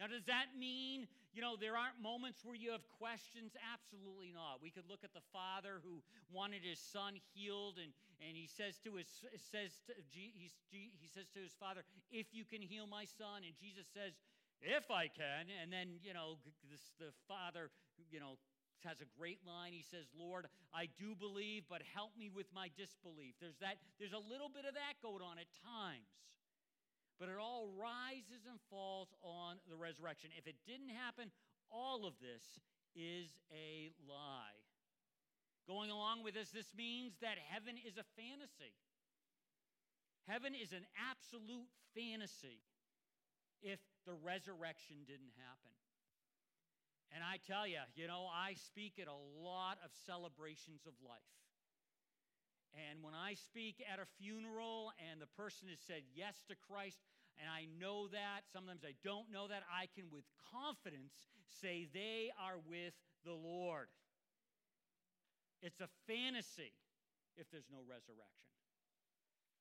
Now, 0.00 0.08
does 0.08 0.24
that 0.32 0.56
mean, 0.56 1.04
you 1.36 1.44
know, 1.44 1.60
there 1.60 1.76
aren't 1.76 2.00
moments 2.00 2.40
where 2.40 2.56
you 2.56 2.72
have 2.72 2.88
questions? 2.96 3.52
Absolutely 3.60 4.32
not. 4.32 4.64
We 4.64 4.72
could 4.72 4.88
look 4.88 5.04
at 5.04 5.12
the 5.12 5.20
father 5.28 5.84
who 5.84 6.00
wanted 6.32 6.64
his 6.64 6.80
son 6.80 7.20
healed, 7.36 7.76
and, 7.76 7.92
and 8.24 8.32
he 8.32 8.48
says 8.48 8.80
to 8.88 8.96
his 8.96 9.12
says 9.52 9.76
to, 9.92 9.94
G- 10.08 10.32
he 10.32 11.08
says 11.12 11.28
to 11.36 11.40
his 11.44 11.52
father, 11.52 11.84
"If 12.08 12.32
you 12.32 12.48
can 12.48 12.64
heal 12.64 12.88
my 12.88 13.04
son," 13.04 13.44
and 13.44 13.52
Jesus 13.60 13.84
says, 13.92 14.16
"If 14.64 14.88
I 14.88 15.12
can," 15.12 15.52
and 15.52 15.68
then 15.68 16.00
you 16.00 16.16
know 16.16 16.40
this, 16.72 16.96
the 16.96 17.12
father, 17.28 17.68
you 18.08 18.24
know, 18.24 18.40
has 18.80 19.04
a 19.04 19.08
great 19.20 19.44
line. 19.44 19.76
He 19.76 19.84
says, 19.84 20.08
"Lord, 20.16 20.48
I 20.72 20.88
do 20.96 21.12
believe, 21.12 21.68
but 21.68 21.84
help 21.92 22.16
me 22.16 22.32
with 22.32 22.48
my 22.56 22.72
disbelief." 22.72 23.36
There's 23.36 23.60
that. 23.60 23.76
There's 24.00 24.16
a 24.16 24.24
little 24.32 24.48
bit 24.48 24.64
of 24.64 24.72
that 24.80 24.96
going 25.04 25.20
on 25.20 25.36
at 25.36 25.52
times. 25.60 26.08
But 27.20 27.28
it 27.28 27.36
all 27.36 27.68
rises 27.76 28.48
and 28.48 28.56
falls 28.72 29.12
on 29.20 29.60
the 29.68 29.76
resurrection. 29.76 30.30
If 30.40 30.48
it 30.48 30.56
didn't 30.64 30.88
happen, 30.88 31.30
all 31.70 32.08
of 32.08 32.16
this 32.16 32.42
is 32.96 33.28
a 33.52 33.92
lie. 34.08 34.56
Going 35.68 35.90
along 35.92 36.24
with 36.24 36.32
this, 36.32 36.50
this 36.50 36.72
means 36.74 37.12
that 37.20 37.36
heaven 37.52 37.76
is 37.76 38.00
a 38.00 38.08
fantasy. 38.16 38.72
Heaven 40.26 40.56
is 40.56 40.72
an 40.72 40.88
absolute 40.96 41.68
fantasy 41.94 42.64
if 43.62 43.78
the 44.06 44.16
resurrection 44.16 45.04
didn't 45.06 45.36
happen. 45.36 45.76
And 47.12 47.20
I 47.20 47.36
tell 47.42 47.66
you, 47.66 47.82
you 47.94 48.06
know, 48.06 48.26
I 48.30 48.54
speak 48.54 48.96
at 48.96 49.08
a 49.10 49.20
lot 49.44 49.76
of 49.84 49.90
celebrations 50.06 50.86
of 50.86 50.94
life. 51.04 51.34
And 52.74 53.02
when 53.02 53.14
I 53.14 53.34
speak 53.34 53.82
at 53.82 53.98
a 53.98 54.06
funeral 54.18 54.92
and 55.10 55.20
the 55.20 55.30
person 55.34 55.68
has 55.68 55.82
said 55.82 56.02
yes 56.14 56.44
to 56.48 56.54
Christ, 56.54 57.02
and 57.38 57.48
I 57.50 57.66
know 57.80 58.06
that, 58.08 58.46
sometimes 58.52 58.84
I 58.84 58.94
don't 59.02 59.32
know 59.32 59.48
that, 59.48 59.62
I 59.66 59.88
can 59.94 60.06
with 60.12 60.24
confidence 60.54 61.14
say 61.60 61.88
they 61.92 62.30
are 62.38 62.58
with 62.62 62.94
the 63.24 63.34
Lord. 63.34 63.88
It's 65.62 65.80
a 65.80 65.88
fantasy 66.06 66.72
if 67.36 67.50
there's 67.50 67.68
no 67.70 67.82
resurrection. 67.82 68.48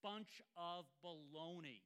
Bunch 0.04 0.42
of 0.56 0.86
baloney. 1.04 1.82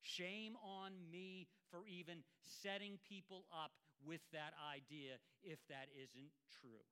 Shame 0.00 0.54
on 0.62 0.92
me 1.10 1.48
for 1.70 1.82
even 1.88 2.22
setting 2.62 2.98
people 3.08 3.44
up 3.50 3.72
with 4.04 4.20
that 4.32 4.54
idea 4.62 5.18
if 5.42 5.58
that 5.68 5.88
isn't 5.94 6.30
true. 6.60 6.86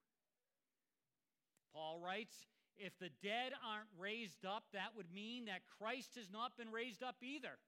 Paul 1.73 2.01
writes, 2.03 2.35
if 2.79 2.99
the 2.99 3.11
dead 3.23 3.53
aren't 3.65 3.89
raised 3.99 4.45
up, 4.45 4.65
that 4.73 4.97
would 4.97 5.13
mean 5.13 5.47
that 5.47 5.63
Christ 5.79 6.17
has 6.17 6.31
not 6.33 6.57
been 6.57 6.71
raised 6.71 7.03
up 7.03 7.17
either. 7.23 7.59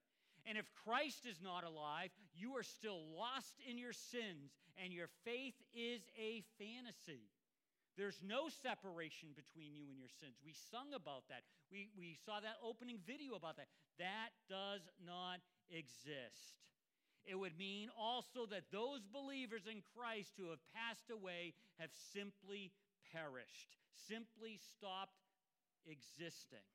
And 0.46 0.56
if 0.56 0.64
Christ 0.84 1.26
is 1.26 1.40
not 1.42 1.64
alive, 1.64 2.10
you 2.34 2.56
are 2.56 2.62
still 2.62 3.00
lost 3.16 3.60
in 3.68 3.76
your 3.76 3.92
sins, 3.92 4.56
and 4.82 4.92
your 4.92 5.08
faith 5.24 5.54
is 5.74 6.00
a 6.16 6.42
fantasy. 6.56 7.28
There's 7.98 8.22
no 8.22 8.46
separation 8.48 9.34
between 9.34 9.74
you 9.74 9.90
and 9.90 9.98
your 9.98 10.12
sins. 10.22 10.38
We 10.46 10.54
sung 10.70 10.94
about 10.94 11.26
that. 11.28 11.42
We, 11.72 11.90
we 11.98 12.16
saw 12.24 12.38
that 12.38 12.62
opening 12.62 13.02
video 13.04 13.34
about 13.34 13.58
that. 13.58 13.66
That 13.98 14.30
does 14.48 14.86
not 15.04 15.42
exist. 15.68 16.62
It 17.26 17.34
would 17.34 17.58
mean 17.58 17.90
also 17.98 18.46
that 18.54 18.70
those 18.72 19.04
believers 19.04 19.66
in 19.66 19.82
Christ 19.98 20.32
who 20.38 20.48
have 20.48 20.62
passed 20.72 21.10
away 21.10 21.52
have 21.76 21.90
simply 22.14 22.72
perished, 23.12 23.76
simply 24.08 24.58
stopped 24.58 25.18
existing. 25.86 26.66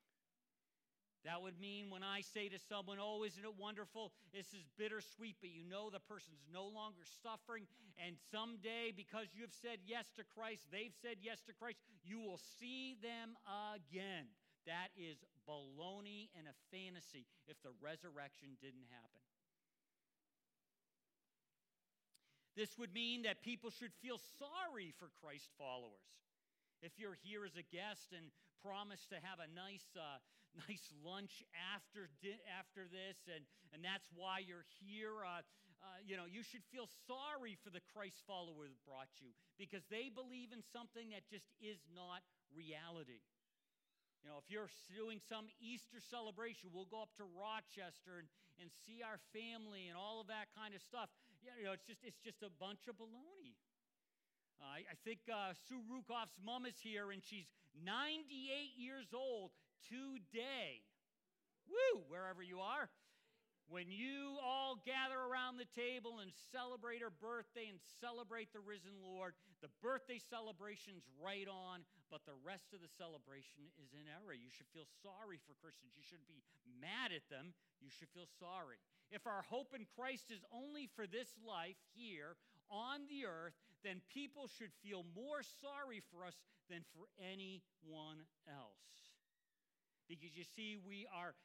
That 1.23 1.39
would 1.39 1.55
mean 1.55 1.87
when 1.87 2.03
I 2.03 2.19
say 2.19 2.51
to 2.51 2.59
someone, 2.59 2.99
Oh, 2.99 3.23
isn't 3.23 3.43
it 3.43 3.55
wonderful? 3.55 4.11
This 4.35 4.51
is 4.51 4.67
bittersweet, 4.75 5.39
but 5.39 5.55
you 5.55 5.63
know 5.63 5.87
the 5.89 6.03
person's 6.03 6.43
no 6.51 6.67
longer 6.67 7.07
suffering. 7.23 7.63
And 7.95 8.19
someday, 8.27 8.91
because 8.91 9.31
you 9.31 9.47
have 9.47 9.55
said 9.55 9.79
yes 9.87 10.11
to 10.19 10.27
Christ, 10.35 10.67
they've 10.67 10.95
said 10.99 11.23
yes 11.23 11.39
to 11.47 11.55
Christ, 11.55 11.79
you 12.03 12.19
will 12.19 12.39
see 12.59 12.99
them 12.99 13.39
again. 13.71 14.27
That 14.67 14.91
is 14.99 15.23
baloney 15.47 16.27
and 16.35 16.47
a 16.47 16.55
fantasy 16.75 17.23
if 17.47 17.55
the 17.63 17.71
resurrection 17.79 18.59
didn't 18.59 18.87
happen. 18.91 19.22
This 22.55 22.77
would 22.77 22.93
mean 22.93 23.23
that 23.23 23.41
people 23.41 23.73
should 23.73 23.93
feel 24.01 24.21
sorry 24.37 24.93
for 25.01 25.09
Christ 25.21 25.49
followers. 25.57 26.05
If 26.85 26.99
you're 27.01 27.17
here 27.25 27.45
as 27.45 27.57
a 27.57 27.65
guest 27.65 28.13
and 28.13 28.29
promise 28.61 29.07
to 29.09 29.17
have 29.17 29.41
a 29.41 29.49
nice, 29.49 29.87
uh, 29.97 30.21
nice 30.69 30.93
lunch 31.01 31.41
after, 31.57 32.13
di- 32.21 32.43
after 32.45 32.85
this, 32.85 33.17
and, 33.25 33.41
and 33.73 33.81
that's 33.81 34.05
why 34.13 34.43
you're 34.45 34.67
here, 34.77 35.25
uh, 35.25 35.41
uh, 35.83 35.99
you 36.05 36.15
know, 36.15 36.29
you 36.29 36.45
should 36.45 36.63
feel 36.71 36.87
sorry 37.09 37.57
for 37.59 37.73
the 37.73 37.83
Christ 37.91 38.21
follower 38.23 38.69
that 38.69 38.79
brought 38.87 39.11
you 39.19 39.35
because 39.59 39.83
they 39.91 40.07
believe 40.13 40.55
in 40.55 40.63
something 40.71 41.11
that 41.11 41.27
just 41.27 41.49
is 41.59 41.81
not 41.91 42.23
reality. 42.53 43.19
You 44.23 44.31
know, 44.31 44.39
if 44.39 44.47
you're 44.47 44.71
doing 44.87 45.19
some 45.19 45.51
Easter 45.59 45.99
celebration, 45.99 46.71
we'll 46.71 46.87
go 46.87 47.03
up 47.03 47.11
to 47.19 47.27
Rochester 47.35 48.23
and, 48.23 48.31
and 48.55 48.71
see 48.87 49.03
our 49.03 49.19
family 49.35 49.91
and 49.91 49.99
all 49.99 50.23
of 50.23 50.31
that 50.31 50.47
kind 50.55 50.71
of 50.71 50.79
stuff. 50.79 51.11
You 51.43 51.67
know, 51.67 51.75
it's 51.75 51.87
just, 51.87 51.99
it's 52.03 52.19
just 52.23 52.39
a 52.39 52.51
bunch 52.59 52.87
of 52.87 52.95
baloney. 52.95 53.59
Uh, 54.63 54.79
I, 54.79 54.79
I 54.87 54.95
think 55.03 55.19
uh, 55.27 55.51
Sue 55.67 55.83
Rukoff's 55.91 56.39
mom 56.39 56.65
is 56.65 56.79
here, 56.79 57.11
and 57.11 57.19
she's 57.19 57.51
98 57.83 58.79
years 58.79 59.11
old 59.11 59.51
today. 59.91 60.87
Woo, 61.67 62.03
wherever 62.07 62.39
you 62.39 62.63
are. 62.63 62.87
When 63.71 63.87
you 63.87 64.39
all 64.43 64.75
gather 64.83 65.15
around 65.15 65.55
the 65.55 65.67
table 65.71 66.19
and 66.19 66.35
celebrate 66.51 66.99
her 66.99 67.11
birthday 67.11 67.71
and 67.71 67.79
celebrate 68.03 68.51
the 68.51 68.59
risen 68.59 68.99
Lord, 68.99 69.39
the 69.63 69.71
birthday 69.79 70.19
celebration's 70.19 71.07
right 71.15 71.47
on, 71.47 71.87
but 72.11 72.27
the 72.27 72.35
rest 72.43 72.75
of 72.75 72.83
the 72.83 72.91
celebration 72.91 73.71
is 73.79 73.95
in 73.95 74.03
error. 74.11 74.35
You 74.35 74.51
should 74.51 74.67
feel 74.75 74.87
sorry 74.99 75.39
for 75.47 75.55
Christians. 75.63 75.95
You 75.95 76.03
shouldn't 76.03 76.27
be 76.27 76.43
mad 76.75 77.15
at 77.15 77.23
them. 77.31 77.55
You 77.79 77.87
should 77.87 78.11
feel 78.11 78.27
sorry. 78.35 78.83
If 79.13 79.29
our 79.29 79.45
hope 79.45 79.77
in 79.77 79.85
Christ 79.93 80.33
is 80.33 80.41
only 80.49 80.89
for 80.97 81.05
this 81.05 81.29
life 81.45 81.77
here 81.93 82.33
on 82.73 83.05
the 83.05 83.29
earth, 83.29 83.53
then 83.85 84.01
people 84.09 84.49
should 84.57 84.73
feel 84.81 85.05
more 85.13 85.45
sorry 85.61 86.01
for 86.09 86.25
us 86.25 86.33
than 86.65 86.81
for 86.97 87.05
anyone 87.21 88.25
else. 88.49 88.97
Because 90.09 90.33
you 90.33 90.43
see, 90.57 90.81
we 90.81 91.05
are 91.13 91.37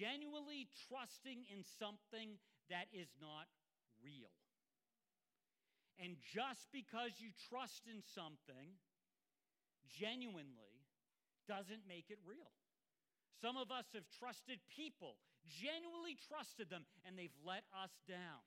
genuinely 0.00 0.64
trusting 0.88 1.44
in 1.52 1.60
something 1.76 2.40
that 2.72 2.88
is 2.88 3.12
not 3.20 3.52
real. 4.00 4.32
And 6.00 6.16
just 6.32 6.72
because 6.72 7.20
you 7.20 7.36
trust 7.52 7.84
in 7.84 8.00
something 8.16 8.80
genuinely 9.92 10.88
doesn't 11.44 11.84
make 11.84 12.08
it 12.08 12.18
real. 12.24 12.48
Some 13.40 13.56
of 13.56 13.72
us 13.72 13.88
have 13.96 14.04
trusted 14.20 14.60
people, 14.68 15.16
genuinely 15.48 16.16
trusted 16.28 16.68
them, 16.68 16.84
and 17.08 17.16
they've 17.16 17.34
let 17.40 17.64
us 17.72 17.92
down. 18.04 18.44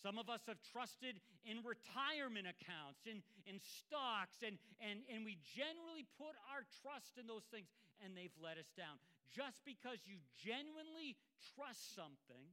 Some 0.00 0.16
of 0.20 0.28
us 0.28 0.44
have 0.48 0.60
trusted 0.72 1.20
in 1.44 1.64
retirement 1.64 2.44
accounts, 2.44 3.04
in, 3.08 3.24
in 3.48 3.60
stocks, 3.60 4.44
and, 4.44 4.60
and, 4.80 5.04
and 5.08 5.24
we 5.24 5.40
generally 5.56 6.04
put 6.20 6.36
our 6.52 6.68
trust 6.84 7.16
in 7.16 7.24
those 7.24 7.48
things, 7.48 7.68
and 8.04 8.12
they've 8.12 8.34
let 8.36 8.60
us 8.60 8.68
down. 8.76 9.00
Just 9.32 9.64
because 9.64 10.04
you 10.04 10.20
genuinely 10.36 11.16
trust 11.56 11.96
something, 11.96 12.48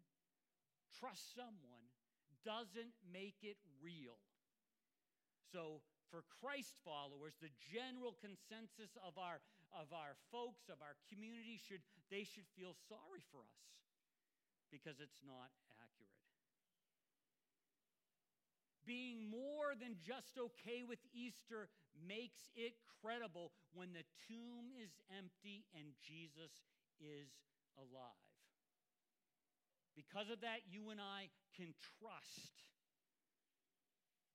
trust 0.97 1.35
someone, 1.35 1.87
doesn't 2.47 2.95
make 3.11 3.39
it 3.43 3.59
real. 3.79 4.19
So, 5.51 5.83
for 6.11 6.23
Christ 6.41 6.77
followers, 6.85 7.33
the 7.41 7.53
general 7.73 8.13
consensus 8.21 8.93
of 9.01 9.17
our, 9.17 9.41
of 9.75 9.91
our 9.91 10.15
folks, 10.29 10.69
of 10.69 10.79
our 10.79 10.95
community, 11.09 11.57
should, 11.57 11.81
they 12.13 12.23
should 12.23 12.47
feel 12.55 12.77
sorry 12.87 13.25
for 13.33 13.41
us 13.41 13.65
because 14.69 15.01
it's 15.01 15.21
not 15.25 15.49
accurate 15.81 16.23
being 18.85 19.29
more 19.31 19.75
than 19.79 19.95
just 20.03 20.35
okay 20.37 20.83
with 20.83 20.99
Easter 21.15 21.71
makes 21.95 22.51
it 22.55 22.75
credible 23.01 23.51
when 23.73 23.91
the 23.95 24.03
tomb 24.27 24.71
is 24.75 24.91
empty 25.11 25.65
and 25.75 25.95
Jesus 26.03 26.51
is 26.99 27.31
alive. 27.79 28.27
Because 29.95 30.29
of 30.29 30.41
that, 30.41 30.65
you 30.69 30.89
and 30.89 30.99
I 30.99 31.29
can 31.55 31.73
trust. 31.99 32.65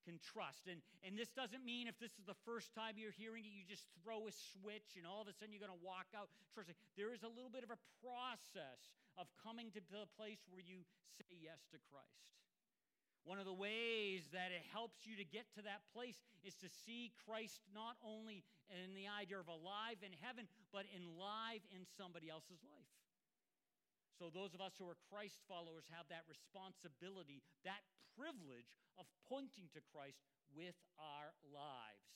Can 0.09 0.17
trust. 0.25 0.65
And, 0.73 0.81
and 1.05 1.21
this 1.21 1.29
doesn't 1.37 1.61
mean 1.69 1.85
if 1.85 2.00
this 2.00 2.17
is 2.17 2.25
the 2.25 2.41
first 2.49 2.73
time 2.73 2.97
you're 2.97 3.12
hearing 3.12 3.45
it, 3.45 3.53
you 3.53 3.61
just 3.69 3.85
throw 4.00 4.25
a 4.25 4.33
switch 4.33 4.97
and 4.97 5.05
all 5.05 5.21
of 5.21 5.29
a 5.29 5.37
sudden 5.37 5.53
you're 5.53 5.61
going 5.61 5.75
to 5.75 5.85
walk 5.85 6.09
out 6.17 6.33
trusting. 6.57 6.73
There 6.97 7.12
is 7.12 7.21
a 7.21 7.29
little 7.29 7.53
bit 7.53 7.61
of 7.61 7.69
a 7.69 7.77
process 8.00 8.88
of 9.21 9.29
coming 9.45 9.69
to 9.76 9.85
the 9.93 10.09
place 10.17 10.41
where 10.49 10.65
you 10.65 10.89
say 11.21 11.28
yes 11.45 11.61
to 11.76 11.78
Christ. 11.93 12.25
One 13.28 13.37
of 13.37 13.45
the 13.45 13.52
ways 13.52 14.25
that 14.32 14.49
it 14.49 14.65
helps 14.73 15.04
you 15.04 15.13
to 15.21 15.28
get 15.28 15.45
to 15.61 15.63
that 15.69 15.85
place 15.93 16.17
is 16.41 16.56
to 16.65 16.73
see 16.89 17.13
Christ 17.28 17.61
not 17.76 18.00
only 18.00 18.49
in 18.73 18.97
the 18.97 19.13
idea 19.13 19.37
of 19.37 19.52
alive 19.52 20.00
in 20.00 20.17
heaven, 20.25 20.49
but 20.73 20.89
in 20.89 21.04
live 21.21 21.61
in 21.69 21.85
somebody 22.00 22.32
else's 22.32 22.65
life. 22.65 22.98
So, 24.19 24.35
those 24.35 24.50
of 24.52 24.61
us 24.61 24.75
who 24.75 24.91
are 24.91 24.99
Christ 25.07 25.39
followers 25.47 25.87
have 25.95 26.11
that 26.11 26.26
responsibility, 26.26 27.47
that 27.63 27.87
privilege 28.19 28.75
of 28.99 29.07
pointing 29.31 29.71
to 29.78 29.81
Christ 29.95 30.19
with 30.50 30.75
our 30.99 31.31
lives. 31.47 32.11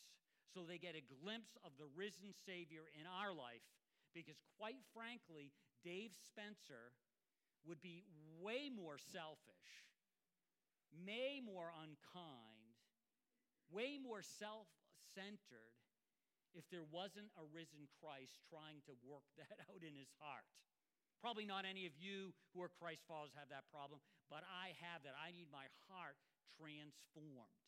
So 0.50 0.66
they 0.66 0.82
get 0.82 0.98
a 0.98 1.10
glimpse 1.22 1.56
of 1.62 1.72
the 1.78 1.88
risen 1.94 2.34
Savior 2.44 2.90
in 2.92 3.06
our 3.06 3.30
life. 3.32 3.64
Because, 4.12 4.36
quite 4.58 4.82
frankly, 4.92 5.54
Dave 5.86 6.12
Spencer 6.12 6.92
would 7.64 7.80
be 7.80 8.04
way 8.42 8.68
more 8.68 8.98
selfish 8.98 9.62
way 10.92 11.40
more 11.40 11.72
unkind, 11.72 12.76
way 13.72 13.96
more 13.96 14.20
self 14.20 14.68
centered 15.16 15.76
if 16.52 16.68
there 16.68 16.84
wasn't 16.84 17.32
a 17.40 17.48
risen 17.48 17.88
Christ 17.96 18.44
trying 18.52 18.84
to 18.84 18.92
work 19.00 19.24
that 19.40 19.56
out 19.72 19.80
in 19.80 19.96
his 19.96 20.12
heart. 20.20 20.44
Probably 21.22 21.46
not 21.46 21.62
any 21.62 21.86
of 21.86 21.94
you 21.94 22.34
who 22.50 22.60
are 22.66 22.72
Christ 22.82 23.06
followers 23.06 23.30
have 23.38 23.48
that 23.54 23.70
problem, 23.70 24.02
but 24.26 24.42
I 24.42 24.74
have 24.82 25.06
that. 25.06 25.14
I 25.14 25.30
need 25.30 25.46
my 25.54 25.70
heart 25.86 26.18
transformed. 26.58 27.62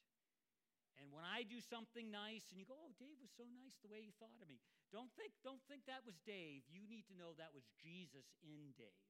And 0.99 1.14
when 1.14 1.23
I 1.23 1.47
do 1.47 1.62
something 1.62 2.11
nice 2.11 2.51
and 2.51 2.59
you 2.59 2.67
go, 2.67 2.75
"Oh, 2.75 2.90
Dave 2.99 3.19
was 3.23 3.31
so 3.31 3.47
nice 3.47 3.79
the 3.79 3.90
way 3.90 4.03
he 4.03 4.11
thought 4.19 4.43
of 4.43 4.51
me." 4.51 4.59
Don't 4.90 5.11
think 5.14 5.35
don't 5.43 5.62
think 5.67 5.87
that 5.87 6.05
was 6.07 6.19
Dave. 6.27 6.67
You 6.67 6.87
need 6.87 7.07
to 7.07 7.14
know 7.14 7.35
that 7.35 7.55
was 7.55 7.67
Jesus 7.79 8.27
in 8.43 8.75
Dave. 8.75 9.07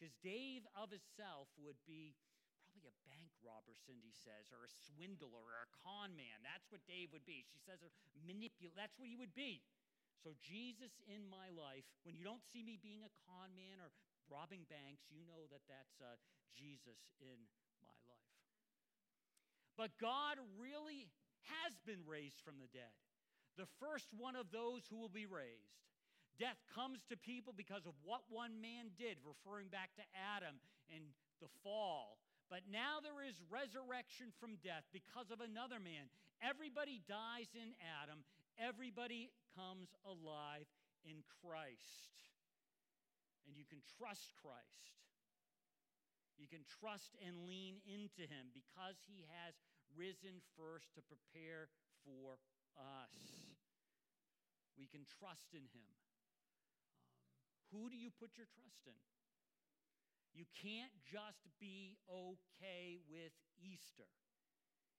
Cuz 0.00 0.12
Dave 0.20 0.66
of 0.76 0.92
himself 0.92 1.48
would 1.56 1.80
be 1.84 2.16
probably 2.60 2.88
a 2.88 3.08
bank 3.08 3.32
robber, 3.40 3.72
Cindy 3.74 4.12
says, 4.12 4.52
or 4.52 4.64
a 4.64 4.68
swindler 4.68 5.40
or 5.40 5.64
a 5.64 5.70
con 5.84 6.16
man. 6.16 6.42
That's 6.42 6.68
what 6.70 6.84
Dave 6.84 7.12
would 7.12 7.24
be. 7.24 7.44
She 7.48 7.58
says, 7.58 7.80
manipulate. 8.24 8.76
That's 8.76 8.98
what 8.98 9.08
he 9.08 9.16
would 9.16 9.34
be. 9.34 9.62
So, 10.24 10.34
Jesus 10.42 10.96
in 11.06 11.28
my 11.28 11.52
life, 11.52 11.86
when 12.02 12.16
you 12.16 12.24
don't 12.24 12.42
see 12.52 12.64
me 12.64 12.80
being 12.80 13.04
a 13.04 13.12
con 13.28 13.52
man 13.54 13.78
or 13.78 13.92
robbing 14.26 14.66
banks, 14.66 15.06
you 15.12 15.22
know 15.22 15.46
that 15.52 15.62
that's 15.70 15.98
uh, 16.02 16.18
Jesus 16.56 16.98
in 17.22 17.38
my 17.84 17.98
life. 18.10 18.34
But 19.76 19.94
God 20.00 20.40
really 20.56 21.06
has 21.52 21.76
been 21.84 22.02
raised 22.08 22.40
from 22.42 22.58
the 22.58 22.70
dead, 22.72 22.96
the 23.54 23.70
first 23.78 24.10
one 24.16 24.34
of 24.34 24.50
those 24.50 24.88
who 24.88 24.98
will 24.98 25.12
be 25.12 25.28
raised. 25.28 25.76
Death 26.36 26.60
comes 26.76 27.00
to 27.08 27.16
people 27.16 27.56
because 27.56 27.88
of 27.88 27.96
what 28.04 28.20
one 28.28 28.60
man 28.60 28.92
did, 29.00 29.16
referring 29.24 29.72
back 29.72 29.96
to 29.96 30.04
Adam 30.36 30.60
and 30.92 31.04
the 31.40 31.48
fall. 31.64 32.20
But 32.52 32.68
now 32.70 33.02
there 33.02 33.24
is 33.24 33.40
resurrection 33.50 34.30
from 34.38 34.60
death 34.62 34.84
because 34.92 35.32
of 35.32 35.40
another 35.40 35.80
man. 35.80 36.12
Everybody 36.44 37.00
dies 37.08 37.48
in 37.56 37.72
Adam, 37.80 38.22
everybody 38.60 39.30
comes 39.54 39.94
alive 40.04 40.68
in 41.04 41.22
Christ. 41.40 42.12
And 43.46 43.54
you 43.54 43.64
can 43.64 43.80
trust 43.96 44.34
Christ. 44.36 44.96
You 46.36 46.50
can 46.50 46.66
trust 46.68 47.16
and 47.22 47.48
lean 47.48 47.80
into 47.88 48.28
him 48.28 48.52
because 48.52 49.00
he 49.08 49.24
has 49.32 49.56
risen 49.96 50.44
first 50.58 50.92
to 50.98 51.00
prepare 51.00 51.72
for 52.04 52.36
us. 52.76 53.16
We 54.76 54.84
can 54.84 55.08
trust 55.08 55.56
in 55.56 55.64
him. 55.72 55.88
Um, 56.20 57.08
who 57.72 57.88
do 57.88 57.96
you 57.96 58.12
put 58.12 58.36
your 58.36 58.44
trust 58.52 58.84
in? 58.84 59.00
You 60.36 60.44
can't 60.52 60.92
just 61.00 61.48
be 61.56 61.96
okay 62.12 63.00
with 63.08 63.32
Easter. 63.56 64.12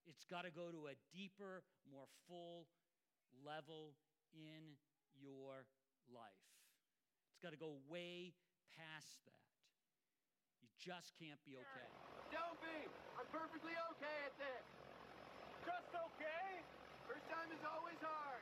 It's 0.10 0.26
got 0.26 0.50
to 0.50 0.52
go 0.52 0.74
to 0.74 0.90
a 0.90 0.98
deeper, 1.14 1.62
more 1.86 2.10
full 2.26 2.66
level 3.46 3.94
in 4.34 4.78
your 5.18 5.66
life. 6.10 6.46
It's 7.34 7.42
got 7.42 7.54
to 7.54 7.62
go 7.62 7.78
way 7.86 8.34
past 8.74 9.22
that. 9.30 9.46
You 10.62 10.70
just 10.78 11.14
can't 11.18 11.42
be 11.46 11.58
okay. 11.58 11.90
Don't 12.34 12.58
be! 12.62 12.90
I'm 13.18 13.30
perfectly 13.30 13.74
okay 13.94 14.18
at 14.26 14.34
this. 14.42 14.66
Just 15.66 15.94
okay? 15.94 16.66
First 17.06 17.30
time 17.30 17.50
is 17.54 17.62
always 17.62 18.02
hard. 18.02 18.42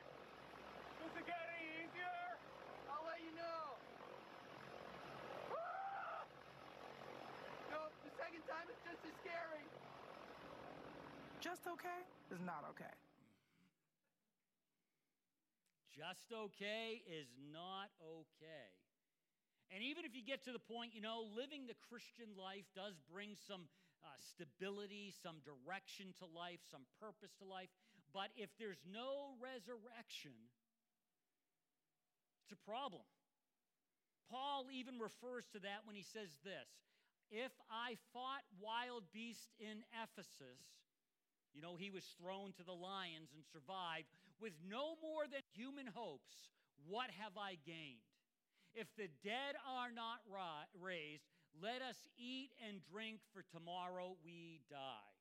Does 1.04 1.12
it 1.16 1.26
get 1.28 1.44
any 1.60 1.84
easier? 1.84 2.40
I'll 2.88 3.04
let 3.04 3.20
you 3.20 3.32
know. 3.36 3.76
second 8.16 8.44
time 8.48 8.64
is 8.72 8.80
just 8.80 9.04
as 9.04 9.12
scary. 9.20 9.68
Just 11.40 11.68
okay 11.68 12.00
is 12.32 12.40
not 12.40 12.64
okay. 12.72 13.05
Just 15.96 16.28
okay 16.28 17.00
is 17.08 17.32
not 17.40 17.88
okay. 18.04 18.68
And 19.72 19.80
even 19.80 20.04
if 20.04 20.12
you 20.12 20.20
get 20.20 20.44
to 20.44 20.52
the 20.52 20.60
point, 20.60 20.92
you 20.92 21.00
know, 21.00 21.24
living 21.32 21.64
the 21.64 21.80
Christian 21.88 22.36
life 22.36 22.68
does 22.76 23.00
bring 23.08 23.32
some 23.48 23.64
uh, 24.04 24.12
stability, 24.20 25.10
some 25.24 25.40
direction 25.40 26.12
to 26.20 26.28
life, 26.28 26.60
some 26.68 26.84
purpose 27.00 27.32
to 27.40 27.48
life. 27.48 27.72
But 28.12 28.28
if 28.36 28.52
there's 28.60 28.84
no 28.84 29.40
resurrection, 29.40 30.36
it's 32.44 32.52
a 32.52 32.62
problem. 32.68 33.02
Paul 34.28 34.68
even 34.68 35.00
refers 35.00 35.48
to 35.56 35.58
that 35.64 35.88
when 35.88 35.96
he 35.96 36.04
says 36.04 36.30
this 36.44 36.68
If 37.32 37.56
I 37.72 37.96
fought 38.12 38.44
wild 38.60 39.08
beasts 39.16 39.48
in 39.58 39.80
Ephesus, 39.96 40.60
you 41.56 41.64
know, 41.64 41.74
he 41.80 41.88
was 41.88 42.04
thrown 42.20 42.52
to 42.60 42.64
the 42.68 42.76
lions 42.76 43.32
and 43.32 43.40
survived 43.48 44.12
with 44.40 44.52
no 44.68 44.96
more 45.00 45.24
than 45.30 45.42
human 45.54 45.86
hopes. 45.86 46.52
What 46.88 47.10
have 47.22 47.36
I 47.36 47.56
gained? 47.64 48.04
If 48.74 48.88
the 48.96 49.08
dead 49.24 49.56
are 49.64 49.90
not 49.90 50.20
raised, 50.76 51.24
let 51.56 51.80
us 51.80 51.96
eat 52.20 52.52
and 52.60 52.84
drink, 52.92 53.20
for 53.32 53.42
tomorrow 53.48 54.16
we 54.24 54.60
die. 54.68 55.16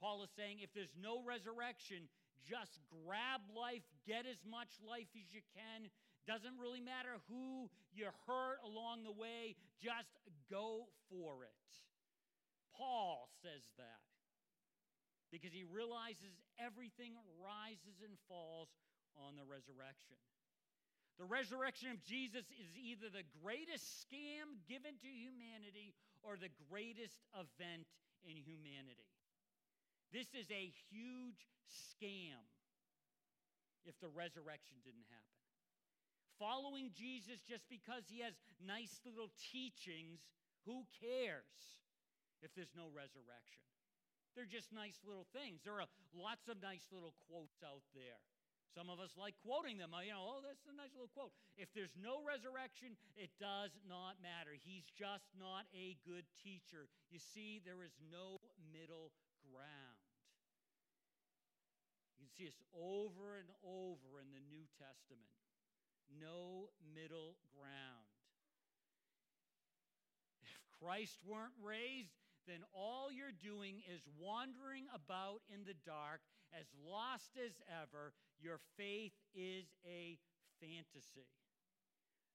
Paul 0.00 0.24
is 0.24 0.30
saying 0.36 0.58
if 0.60 0.72
there's 0.72 0.96
no 0.96 1.20
resurrection, 1.20 2.08
just 2.48 2.80
grab 2.88 3.40
life, 3.52 3.84
get 4.08 4.24
as 4.24 4.40
much 4.48 4.68
life 4.80 5.08
as 5.16 5.28
you 5.32 5.40
can. 5.52 5.88
Doesn't 6.26 6.56
really 6.56 6.80
matter 6.80 7.20
who 7.28 7.68
you 7.92 8.08
hurt 8.26 8.60
along 8.64 9.04
the 9.04 9.12
way, 9.12 9.56
just 9.76 10.16
go 10.50 10.88
for 11.12 11.44
it. 11.44 11.68
Paul 12.72 13.28
says 13.44 13.68
that 13.76 14.00
because 15.34 15.50
he 15.50 15.66
realizes 15.66 16.38
everything 16.62 17.18
rises 17.42 17.98
and 18.06 18.14
falls 18.30 18.70
on 19.18 19.34
the 19.34 19.42
resurrection. 19.42 20.14
The 21.18 21.26
resurrection 21.26 21.90
of 21.90 21.98
Jesus 22.06 22.46
is 22.54 22.70
either 22.78 23.10
the 23.10 23.26
greatest 23.42 24.06
scam 24.06 24.62
given 24.70 24.94
to 25.02 25.10
humanity 25.10 25.90
or 26.22 26.38
the 26.38 26.54
greatest 26.70 27.18
event 27.34 27.90
in 28.22 28.38
humanity. 28.38 29.10
This 30.14 30.30
is 30.38 30.46
a 30.54 30.70
huge 30.86 31.50
scam 31.66 32.38
if 33.82 33.98
the 33.98 34.10
resurrection 34.14 34.78
didn't 34.86 35.10
happen. 35.10 35.42
Following 36.38 36.94
Jesus 36.94 37.42
just 37.42 37.66
because 37.66 38.06
he 38.06 38.22
has 38.22 38.38
nice 38.62 39.02
little 39.02 39.34
teachings, 39.50 40.22
who 40.62 40.86
cares 41.02 41.82
if 42.38 42.54
there's 42.54 42.74
no 42.78 42.86
resurrection? 42.94 43.73
They're 44.34 44.50
just 44.50 44.74
nice 44.74 44.98
little 45.06 45.30
things. 45.30 45.62
There 45.62 45.78
are 45.78 45.86
lots 46.10 46.50
of 46.50 46.58
nice 46.58 46.90
little 46.90 47.14
quotes 47.30 47.62
out 47.62 47.86
there. 47.94 48.18
Some 48.74 48.90
of 48.90 48.98
us 48.98 49.14
like 49.14 49.38
quoting 49.46 49.78
them. 49.78 49.94
You 50.02 50.10
know, 50.10 50.26
oh, 50.26 50.42
that's 50.42 50.66
a 50.66 50.74
nice 50.74 50.90
little 50.98 51.14
quote. 51.14 51.30
If 51.54 51.70
there's 51.70 51.94
no 51.94 52.18
resurrection, 52.26 52.98
it 53.14 53.30
does 53.38 53.70
not 53.86 54.18
matter. 54.18 54.58
He's 54.58 54.90
just 54.90 55.30
not 55.38 55.70
a 55.70 55.94
good 56.02 56.26
teacher. 56.42 56.90
You 57.14 57.22
see, 57.22 57.62
there 57.62 57.86
is 57.86 57.94
no 58.10 58.42
middle 58.74 59.14
ground. 59.46 60.02
You 62.18 62.26
can 62.26 62.34
see 62.34 62.50
this 62.50 62.58
over 62.74 63.38
and 63.38 63.46
over 63.62 64.18
in 64.18 64.34
the 64.34 64.42
New 64.50 64.66
Testament. 64.74 65.30
No 66.10 66.74
middle 66.82 67.38
ground. 67.54 68.10
If 70.42 70.58
Christ 70.82 71.22
weren't 71.22 71.54
raised, 71.62 72.23
then 72.46 72.60
all 72.76 73.08
you're 73.08 73.34
doing 73.34 73.80
is 73.88 74.04
wandering 74.20 74.84
about 74.92 75.40
in 75.48 75.64
the 75.64 75.76
dark 75.86 76.20
as 76.52 76.68
lost 76.84 77.34
as 77.40 77.56
ever, 77.66 78.12
your 78.38 78.60
faith 78.76 79.16
is 79.34 79.66
a 79.82 80.18
fantasy. 80.60 81.28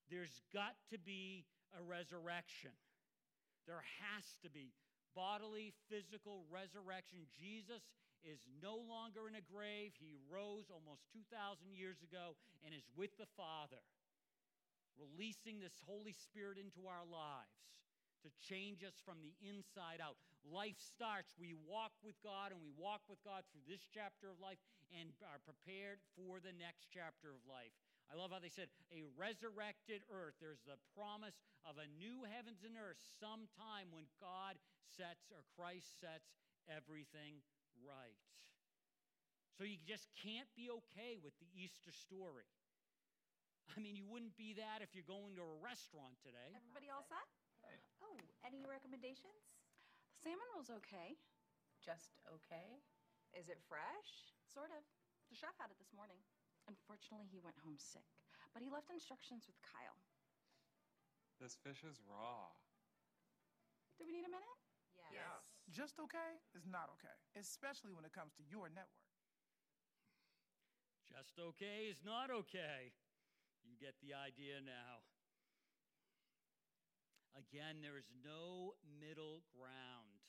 There's 0.10 0.42
got 0.52 0.76
to 0.92 0.98
be 0.98 1.46
a 1.78 1.82
resurrection. 1.86 2.74
There 3.70 3.86
has 4.02 4.26
to 4.42 4.50
be 4.50 4.74
bodily, 5.14 5.74
physical 5.88 6.44
resurrection. 6.50 7.30
Jesus 7.38 7.86
is 8.26 8.42
no 8.60 8.76
longer 8.76 9.30
in 9.30 9.38
a 9.38 9.46
grave. 9.46 9.94
He 9.96 10.18
rose 10.28 10.68
almost 10.74 11.06
2,000 11.14 11.72
years 11.72 12.02
ago 12.02 12.36
and 12.66 12.74
is 12.74 12.90
with 12.98 13.14
the 13.22 13.30
Father, 13.38 13.80
releasing 14.98 15.62
this 15.62 15.78
Holy 15.86 16.12
Spirit 16.12 16.58
into 16.58 16.90
our 16.90 17.06
lives 17.06 17.60
to 18.24 18.30
change 18.40 18.84
us 18.84 18.98
from 19.04 19.20
the 19.24 19.36
inside 19.44 20.04
out. 20.04 20.20
Life 20.48 20.80
starts, 20.80 21.36
we 21.36 21.54
walk 21.54 21.92
with 22.00 22.16
God, 22.24 22.52
and 22.52 22.60
we 22.64 22.72
walk 22.76 23.04
with 23.12 23.20
God 23.24 23.44
through 23.52 23.68
this 23.68 23.84
chapter 23.92 24.32
of 24.32 24.40
life 24.40 24.60
and 24.96 25.12
are 25.28 25.44
prepared 25.44 26.00
for 26.16 26.40
the 26.40 26.56
next 26.56 26.90
chapter 26.90 27.36
of 27.36 27.44
life. 27.46 27.76
I 28.10 28.18
love 28.18 28.34
how 28.34 28.42
they 28.42 28.50
said 28.50 28.74
a 28.90 29.06
resurrected 29.14 30.02
earth. 30.10 30.34
There's 30.42 30.66
the 30.66 30.82
promise 30.98 31.38
of 31.62 31.78
a 31.78 31.86
new 32.02 32.26
heavens 32.26 32.66
and 32.66 32.74
earth 32.74 32.98
sometime 33.22 33.94
when 33.94 34.10
God 34.18 34.58
sets 34.98 35.30
or 35.30 35.46
Christ 35.54 36.02
sets 36.02 36.34
everything 36.66 37.46
right. 37.86 38.18
So 39.54 39.68
you 39.68 39.78
just 39.86 40.10
can't 40.18 40.50
be 40.58 40.74
okay 40.74 41.22
with 41.22 41.38
the 41.38 41.52
Easter 41.54 41.94
story. 41.94 42.50
I 43.70 43.78
mean, 43.78 43.94
you 43.94 44.10
wouldn't 44.10 44.34
be 44.34 44.58
that 44.58 44.82
if 44.82 44.98
you're 44.98 45.06
going 45.06 45.38
to 45.38 45.46
a 45.46 45.58
restaurant 45.62 46.18
today. 46.26 46.50
Everybody 46.58 46.90
all 46.90 47.06
set? 47.06 47.30
Oh, 48.04 48.20
any 48.44 48.64
recommendations? 48.66 49.52
The 50.20 50.32
Salmon 50.32 50.48
roll's 50.56 50.72
okay. 50.84 51.16
Just 51.80 52.20
okay? 52.28 52.84
Is 53.36 53.48
it 53.48 53.60
fresh? 53.68 54.36
Sort 54.48 54.72
of. 54.74 54.84
The 55.30 55.38
chef 55.38 55.54
had 55.62 55.70
it 55.70 55.78
this 55.78 55.94
morning. 55.94 56.20
Unfortunately, 56.68 57.30
he 57.30 57.40
went 57.40 57.58
home 57.62 57.78
sick, 57.78 58.06
but 58.54 58.62
he 58.62 58.70
left 58.70 58.90
instructions 58.90 59.46
with 59.46 59.58
Kyle. 59.62 59.98
This 61.40 61.56
fish 61.56 61.88
is 61.88 62.02
raw. 62.04 62.52
Do 63.98 64.04
we 64.04 64.12
need 64.12 64.28
a 64.28 64.34
minute? 64.34 64.60
Yes. 64.98 65.24
yes. 65.24 65.42
Just 65.72 65.96
okay 66.02 66.42
is 66.58 66.68
not 66.68 66.92
okay, 67.00 67.16
especially 67.38 67.94
when 67.96 68.04
it 68.04 68.12
comes 68.12 68.34
to 68.36 68.44
your 68.44 68.68
network. 68.68 69.10
Just 71.08 71.40
okay 71.40 71.90
is 71.90 72.02
not 72.06 72.30
okay. 72.30 72.94
You 73.66 73.78
get 73.78 73.98
the 74.02 74.14
idea 74.14 74.62
now. 74.62 75.06
Again, 77.40 77.80
there 77.80 77.96
is 77.96 78.12
no 78.20 78.76
middle 79.00 79.48
ground. 79.56 80.20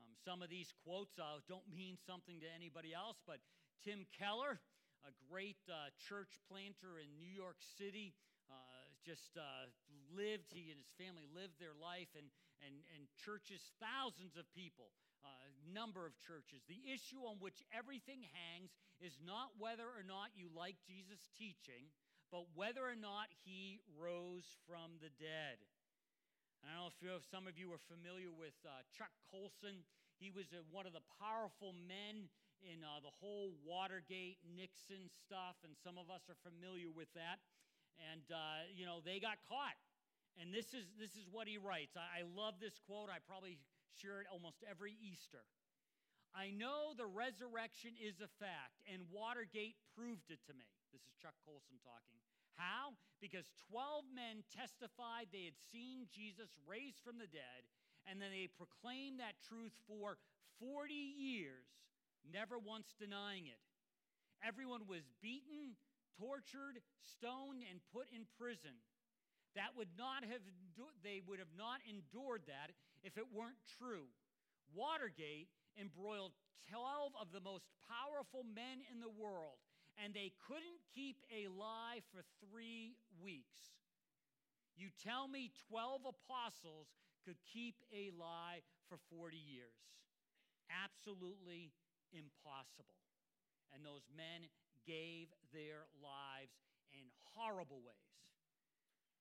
Um, 0.00 0.16
some 0.24 0.40
of 0.40 0.48
these 0.48 0.72
quotes 0.88 1.20
uh, 1.20 1.44
don't 1.44 1.68
mean 1.68 2.00
something 2.00 2.40
to 2.40 2.48
anybody 2.48 2.96
else, 2.96 3.20
but 3.28 3.44
Tim 3.84 4.08
Keller, 4.16 4.56
a 5.04 5.12
great 5.28 5.60
uh, 5.68 5.92
church 6.00 6.40
planter 6.48 6.96
in 6.96 7.12
New 7.20 7.28
York 7.28 7.60
City, 7.76 8.16
uh, 8.48 8.88
just 9.04 9.36
uh, 9.36 9.68
lived, 10.16 10.48
he 10.56 10.72
and 10.72 10.80
his 10.80 10.88
family 10.96 11.28
lived 11.28 11.60
their 11.60 11.76
life, 11.76 12.08
and, 12.16 12.32
and, 12.64 12.80
and 12.96 13.04
churches, 13.20 13.60
thousands 13.76 14.40
of 14.40 14.48
people, 14.56 14.96
uh, 15.20 15.28
number 15.76 16.08
of 16.08 16.16
churches. 16.24 16.64
The 16.72 16.88
issue 16.88 17.20
on 17.28 17.36
which 17.36 17.60
everything 17.68 18.24
hangs 18.32 18.72
is 18.96 19.20
not 19.20 19.60
whether 19.60 19.84
or 19.92 20.08
not 20.08 20.32
you 20.32 20.48
like 20.56 20.80
Jesus' 20.88 21.28
teaching, 21.36 21.92
but 22.32 22.48
whether 22.56 22.80
or 22.80 22.96
not 22.96 23.28
he 23.44 23.84
rose 24.00 24.56
from 24.64 24.96
the 25.04 25.12
dead. 25.20 25.60
I 26.62 26.70
don't 26.70 26.86
know 26.86 26.90
if, 26.94 26.98
if 27.02 27.26
some 27.26 27.50
of 27.50 27.58
you 27.58 27.74
are 27.74 27.82
familiar 27.90 28.30
with 28.30 28.54
uh, 28.62 28.86
Chuck 28.94 29.10
Colson. 29.26 29.82
He 30.22 30.30
was 30.30 30.46
one 30.70 30.86
of 30.86 30.94
the 30.94 31.02
powerful 31.18 31.74
men 31.74 32.30
in 32.62 32.86
uh, 32.86 33.02
the 33.02 33.10
whole 33.10 33.58
Watergate, 33.66 34.38
Nixon 34.46 35.10
stuff, 35.10 35.58
and 35.66 35.74
some 35.74 35.98
of 35.98 36.06
us 36.06 36.30
are 36.30 36.38
familiar 36.46 36.86
with 36.94 37.10
that. 37.18 37.42
And, 37.98 38.22
uh, 38.30 38.70
you 38.70 38.86
know, 38.86 39.02
they 39.02 39.18
got 39.18 39.42
caught. 39.50 39.74
And 40.38 40.54
this 40.54 40.70
is, 40.70 40.86
this 40.96 41.18
is 41.18 41.26
what 41.28 41.50
he 41.50 41.58
writes. 41.58 41.98
I, 41.98 42.22
I 42.22 42.30
love 42.30 42.62
this 42.62 42.78
quote. 42.86 43.10
I 43.10 43.18
probably 43.26 43.58
share 43.98 44.22
it 44.22 44.30
almost 44.30 44.62
every 44.62 44.94
Easter. 45.02 45.42
I 46.32 46.48
know 46.54 46.96
the 46.96 47.04
resurrection 47.04 47.92
is 48.00 48.24
a 48.24 48.30
fact, 48.40 48.80
and 48.88 49.04
Watergate 49.12 49.76
proved 49.92 50.32
it 50.32 50.40
to 50.48 50.54
me. 50.56 50.64
This 50.88 51.04
is 51.04 51.12
Chuck 51.20 51.36
Colson 51.44 51.76
talking. 51.84 52.16
How? 52.56 52.94
Because 53.20 53.46
12 53.70 54.04
men 54.12 54.42
testified 54.50 55.30
they 55.30 55.46
had 55.46 55.58
seen 55.70 56.10
Jesus 56.10 56.50
raised 56.66 57.00
from 57.00 57.18
the 57.18 57.30
dead, 57.30 57.62
and 58.04 58.20
then 58.20 58.34
they 58.34 58.50
proclaimed 58.50 59.20
that 59.20 59.38
truth 59.46 59.72
for 59.86 60.18
40 60.58 60.92
years, 60.92 61.66
never 62.26 62.58
once 62.58 62.94
denying 62.98 63.46
it. 63.46 63.62
Everyone 64.42 64.90
was 64.90 65.06
beaten, 65.22 65.78
tortured, 66.18 66.82
stoned, 66.98 67.62
and 67.62 67.78
put 67.94 68.10
in 68.10 68.26
prison. 68.38 68.82
That 69.54 69.76
would 69.76 69.94
not 69.96 70.24
have 70.24 70.42
they 71.04 71.20
would 71.22 71.38
have 71.38 71.54
not 71.54 71.84
endured 71.84 72.48
that 72.48 72.72
if 73.04 73.18
it 73.18 73.28
weren't 73.30 73.60
true. 73.78 74.08
Watergate 74.72 75.52
embroiled 75.76 76.32
12 76.70 77.12
of 77.20 77.30
the 77.30 77.44
most 77.44 77.68
powerful 77.84 78.42
men 78.42 78.80
in 78.88 78.98
the 79.00 79.12
world 79.12 79.60
and 80.02 80.12
they 80.12 80.32
couldn't 80.42 80.82
keep 80.90 81.22
a 81.30 81.46
lie 81.46 82.02
for 82.10 82.26
three 82.42 82.98
weeks. 83.22 83.78
You 84.74 84.88
tell 84.98 85.28
me 85.28 85.52
12 85.70 86.02
apostles 86.02 86.90
could 87.24 87.38
keep 87.46 87.76
a 87.94 88.10
lie 88.18 88.66
for 88.88 88.98
40 89.14 89.36
years. 89.38 89.78
Absolutely 90.66 91.70
impossible. 92.10 92.98
And 93.70 93.86
those 93.86 94.08
men 94.10 94.50
gave 94.82 95.30
their 95.54 95.86
lives 96.02 96.58
in 96.90 97.06
horrible 97.36 97.80
ways 97.86 98.12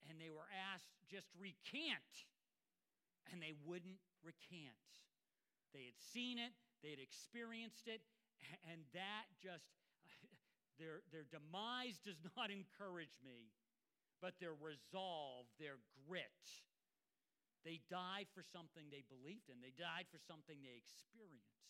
and 0.09 0.17
they 0.17 0.33
were 0.33 0.49
asked 0.73 0.89
just 1.05 1.29
recant, 1.37 2.27
and 3.29 3.41
they 3.41 3.53
wouldn't 3.65 4.01
recant. 4.25 4.87
They 5.73 5.85
had 5.85 5.99
seen 5.99 6.35
it, 6.35 6.51
they 6.81 6.91
had 6.91 7.03
experienced 7.03 7.87
it, 7.87 8.01
and 8.67 8.81
that 8.91 9.29
just, 9.37 9.69
their, 10.81 11.05
their 11.13 11.29
demise 11.29 12.01
does 12.01 12.17
not 12.33 12.49
encourage 12.49 13.21
me, 13.21 13.53
but 14.17 14.41
their 14.41 14.57
resolve, 14.57 15.45
their 15.61 15.77
grit. 16.09 16.41
They 17.61 17.77
died 17.93 18.25
for 18.33 18.41
something 18.41 18.89
they 18.89 19.05
believed 19.05 19.53
in, 19.53 19.61
they 19.61 19.77
died 19.77 20.09
for 20.09 20.17
something 20.17 20.57
they 20.65 20.81
experienced. 20.81 21.61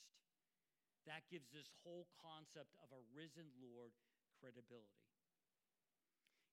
That 1.04 1.28
gives 1.28 1.52
this 1.52 1.68
whole 1.84 2.08
concept 2.16 2.72
of 2.80 2.88
a 2.96 3.02
risen 3.12 3.52
Lord 3.60 3.92
credibility. 4.40 5.04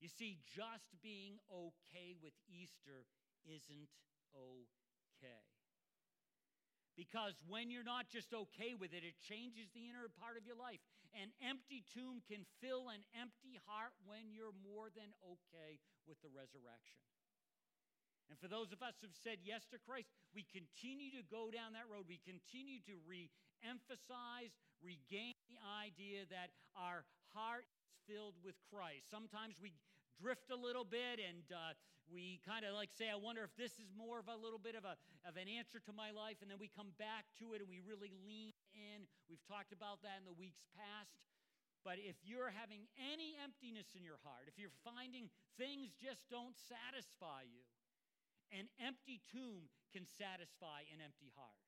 You 0.00 0.08
see, 0.08 0.40
just 0.46 0.90
being 1.02 1.38
okay 1.50 2.16
with 2.18 2.34
Easter 2.48 3.06
isn't 3.44 3.92
okay. 4.34 5.44
Because 6.98 7.38
when 7.46 7.70
you're 7.70 7.86
not 7.86 8.10
just 8.10 8.34
okay 8.34 8.74
with 8.74 8.90
it, 8.90 9.06
it 9.06 9.14
changes 9.22 9.70
the 9.70 9.86
inner 9.86 10.10
part 10.18 10.34
of 10.34 10.42
your 10.42 10.58
life. 10.58 10.82
An 11.16 11.32
empty 11.40 11.84
tomb 11.88 12.20
can 12.28 12.44
fill 12.60 12.92
an 12.92 13.04
empty 13.16 13.56
heart 13.64 13.96
when 14.04 14.32
you're 14.32 14.54
more 14.60 14.92
than 14.92 15.10
okay 15.24 15.80
with 16.04 16.20
the 16.20 16.28
resurrection. 16.28 17.00
And 18.28 18.36
for 18.36 18.48
those 18.48 18.76
of 18.76 18.84
us 18.84 19.00
who've 19.00 19.16
said 19.24 19.40
yes 19.40 19.64
to 19.72 19.80
Christ, 19.80 20.12
we 20.36 20.44
continue 20.44 21.08
to 21.16 21.24
go 21.32 21.48
down 21.48 21.72
that 21.72 21.88
road. 21.88 22.04
We 22.04 22.20
continue 22.20 22.84
to 22.84 23.00
re 23.08 23.32
emphasize, 23.64 24.52
regain 24.84 25.34
the 25.48 25.58
idea 25.64 26.28
that 26.30 26.52
our 26.76 27.08
heart 27.34 27.66
is 27.66 27.96
filled 28.06 28.36
with 28.44 28.54
Christ. 28.68 29.10
Sometimes 29.10 29.58
we 29.58 29.74
drift 30.20 30.52
a 30.52 30.58
little 30.60 30.84
bit 30.84 31.18
and 31.18 31.42
uh, 31.50 31.74
we 32.08 32.40
kind 32.44 32.64
of 32.64 32.76
like 32.76 32.92
say, 32.92 33.08
I 33.08 33.16
wonder 33.16 33.44
if 33.44 33.52
this 33.56 33.76
is 33.80 33.88
more 33.92 34.20
of 34.20 34.28
a 34.28 34.36
little 34.36 34.60
bit 34.60 34.76
of, 34.76 34.84
a, 34.84 34.96
of 35.28 35.36
an 35.36 35.48
answer 35.48 35.80
to 35.84 35.92
my 35.92 36.12
life. 36.12 36.40
And 36.40 36.48
then 36.48 36.60
we 36.60 36.68
come 36.68 36.92
back 36.96 37.28
to 37.40 37.52
it 37.52 37.60
and 37.60 37.68
we 37.68 37.80
really 37.84 38.12
lean 38.24 38.56
in. 38.78 39.10
We've 39.26 39.42
talked 39.42 39.74
about 39.74 40.06
that 40.06 40.22
in 40.22 40.26
the 40.26 40.38
weeks 40.38 40.62
past. 40.78 41.18
But 41.82 41.98
if 41.98 42.18
you're 42.22 42.50
having 42.50 42.86
any 42.98 43.38
emptiness 43.38 43.94
in 43.94 44.02
your 44.02 44.18
heart, 44.22 44.46
if 44.50 44.58
you're 44.58 44.74
finding 44.82 45.30
things 45.58 45.94
just 45.94 46.26
don't 46.30 46.54
satisfy 46.54 47.46
you, 47.46 47.66
an 48.54 48.66
empty 48.80 49.22
tomb 49.30 49.68
can 49.94 50.06
satisfy 50.06 50.84
an 50.90 50.98
empty 51.02 51.30
heart. 51.36 51.64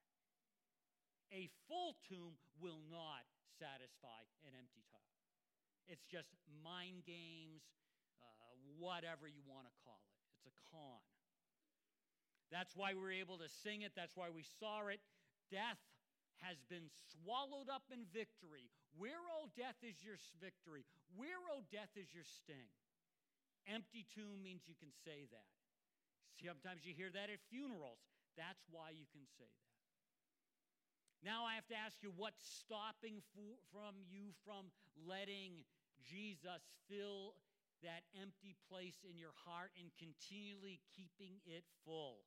A 1.31 1.46
full 1.70 1.94
tomb 2.11 2.35
will 2.59 2.83
not 2.90 3.23
satisfy 3.55 4.27
an 4.42 4.57
empty 4.59 4.83
heart. 4.90 5.14
It's 5.87 6.07
just 6.07 6.35
mind 6.62 7.07
games, 7.07 7.62
uh, 8.23 8.55
whatever 8.79 9.31
you 9.31 9.42
want 9.46 9.66
to 9.70 9.75
call 9.87 10.03
it. 10.11 10.18
It's 10.42 10.51
a 10.51 10.55
con. 10.70 11.03
That's 12.51 12.75
why 12.75 12.94
we 12.94 13.01
were 13.01 13.14
able 13.14 13.38
to 13.38 13.49
sing 13.62 13.83
it. 13.83 13.94
That's 13.94 14.16
why 14.18 14.31
we 14.31 14.42
saw 14.42 14.90
it. 14.90 14.99
Death 15.51 15.79
has 16.40 16.61
been 16.68 16.88
swallowed 17.12 17.68
up 17.68 17.88
in 17.92 18.09
victory. 18.11 18.68
Where, 18.96 19.20
oh, 19.38 19.48
death, 19.57 19.79
is 19.85 20.00
your 20.03 20.18
victory? 20.40 20.88
Where, 21.14 21.40
oh, 21.53 21.62
death, 21.68 21.92
is 21.96 22.11
your 22.12 22.26
sting? 22.26 22.72
Empty 23.68 24.09
tomb 24.11 24.40
means 24.40 24.64
you 24.64 24.74
can 24.76 24.92
say 25.05 25.29
that. 25.31 25.48
Sometimes 26.40 26.88
you 26.88 26.96
hear 26.96 27.12
that 27.12 27.29
at 27.29 27.44
funerals. 27.53 28.00
That's 28.37 28.64
why 28.72 28.96
you 28.96 29.05
can 29.12 29.29
say 29.37 29.44
that. 29.44 29.70
Now 31.20 31.44
I 31.44 31.53
have 31.53 31.68
to 31.68 31.76
ask 31.76 32.00
you 32.00 32.16
what's 32.16 32.40
stopping 32.40 33.20
for, 33.37 33.61
from 33.68 33.92
you 34.09 34.33
from 34.40 34.72
letting 34.96 35.68
Jesus 36.00 36.64
fill 36.88 37.37
that 37.83 38.05
empty 38.16 38.57
place 38.68 39.05
in 39.05 39.16
your 39.16 39.37
heart 39.44 39.72
and 39.76 39.88
continually 39.96 40.81
keeping 40.96 41.40
it 41.44 41.64
full? 41.85 42.24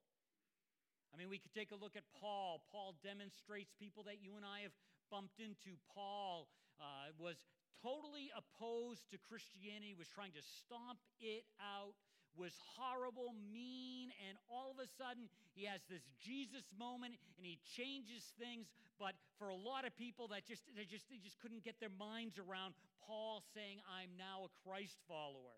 I 1.14 1.18
mean, 1.18 1.30
we 1.30 1.38
could 1.38 1.54
take 1.54 1.70
a 1.70 1.78
look 1.78 1.94
at 1.94 2.04
Paul. 2.18 2.66
Paul 2.74 2.98
demonstrates 3.06 3.70
people 3.78 4.04
that 4.10 4.18
you 4.26 4.34
and 4.36 4.42
I 4.42 4.66
have 4.66 4.74
bumped 5.14 5.38
into. 5.38 5.78
Paul 5.94 6.50
uh, 6.82 7.14
was 7.22 7.38
totally 7.86 8.34
opposed 8.34 9.06
to 9.14 9.22
Christianity, 9.30 9.94
was 9.94 10.10
trying 10.10 10.34
to 10.34 10.42
stomp 10.42 10.98
it 11.22 11.46
out 11.62 11.94
was 12.34 12.54
horrible, 12.78 13.34
mean, 13.54 14.10
and 14.26 14.38
all 14.50 14.74
of 14.74 14.80
a 14.82 14.90
sudden 14.98 15.30
he 15.54 15.66
has 15.70 15.82
this 15.86 16.02
Jesus 16.18 16.66
moment 16.74 17.14
and 17.38 17.46
he 17.46 17.62
changes 17.78 18.26
things. 18.42 18.66
But 18.98 19.14
for 19.38 19.50
a 19.50 19.58
lot 19.58 19.86
of 19.86 19.94
people 19.98 20.30
that 20.34 20.46
just 20.46 20.66
they 20.74 20.86
just 20.86 21.10
they 21.10 21.22
just 21.22 21.38
couldn't 21.42 21.64
get 21.64 21.78
their 21.78 21.94
minds 21.94 22.38
around 22.42 22.74
Paul 23.06 23.46
saying, 23.54 23.82
I'm 23.86 24.14
now 24.18 24.50
a 24.50 24.52
Christ 24.66 24.98
follower. 25.06 25.58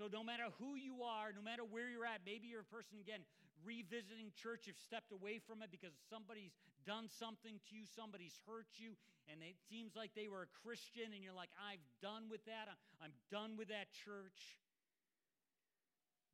So 0.00 0.08
no 0.08 0.24
matter 0.24 0.48
who 0.56 0.74
you 0.74 1.04
are, 1.04 1.36
no 1.36 1.44
matter 1.44 1.68
where 1.68 1.92
you're 1.92 2.08
at, 2.08 2.24
maybe 2.24 2.48
you're 2.48 2.64
a 2.64 2.72
person 2.72 2.96
again 2.96 3.20
revisiting 3.64 4.34
church, 4.34 4.66
you've 4.66 4.80
stepped 4.80 5.12
away 5.12 5.38
from 5.38 5.62
it 5.62 5.70
because 5.70 5.94
somebody's 6.10 6.54
done 6.86 7.06
something 7.08 7.58
to 7.68 7.70
you, 7.74 7.86
somebody's 7.86 8.38
hurt 8.46 8.68
you, 8.76 8.98
and 9.30 9.42
it 9.42 9.56
seems 9.70 9.94
like 9.94 10.12
they 10.14 10.26
were 10.26 10.42
a 10.42 10.52
Christian, 10.66 11.14
and 11.14 11.22
you're 11.22 11.36
like, 11.36 11.54
I've 11.58 11.82
done 12.02 12.26
with 12.26 12.44
that. 12.46 12.66
I'm 12.98 13.14
done 13.30 13.54
with 13.54 13.68
that 13.68 13.90
church. 14.04 14.58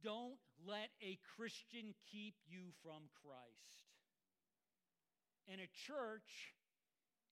Don't 0.00 0.38
let 0.64 0.88
a 1.02 1.18
Christian 1.36 1.92
keep 2.08 2.38
you 2.46 2.72
from 2.80 3.10
Christ. 3.20 3.88
And 5.50 5.60
a 5.60 5.70
church 5.88 6.54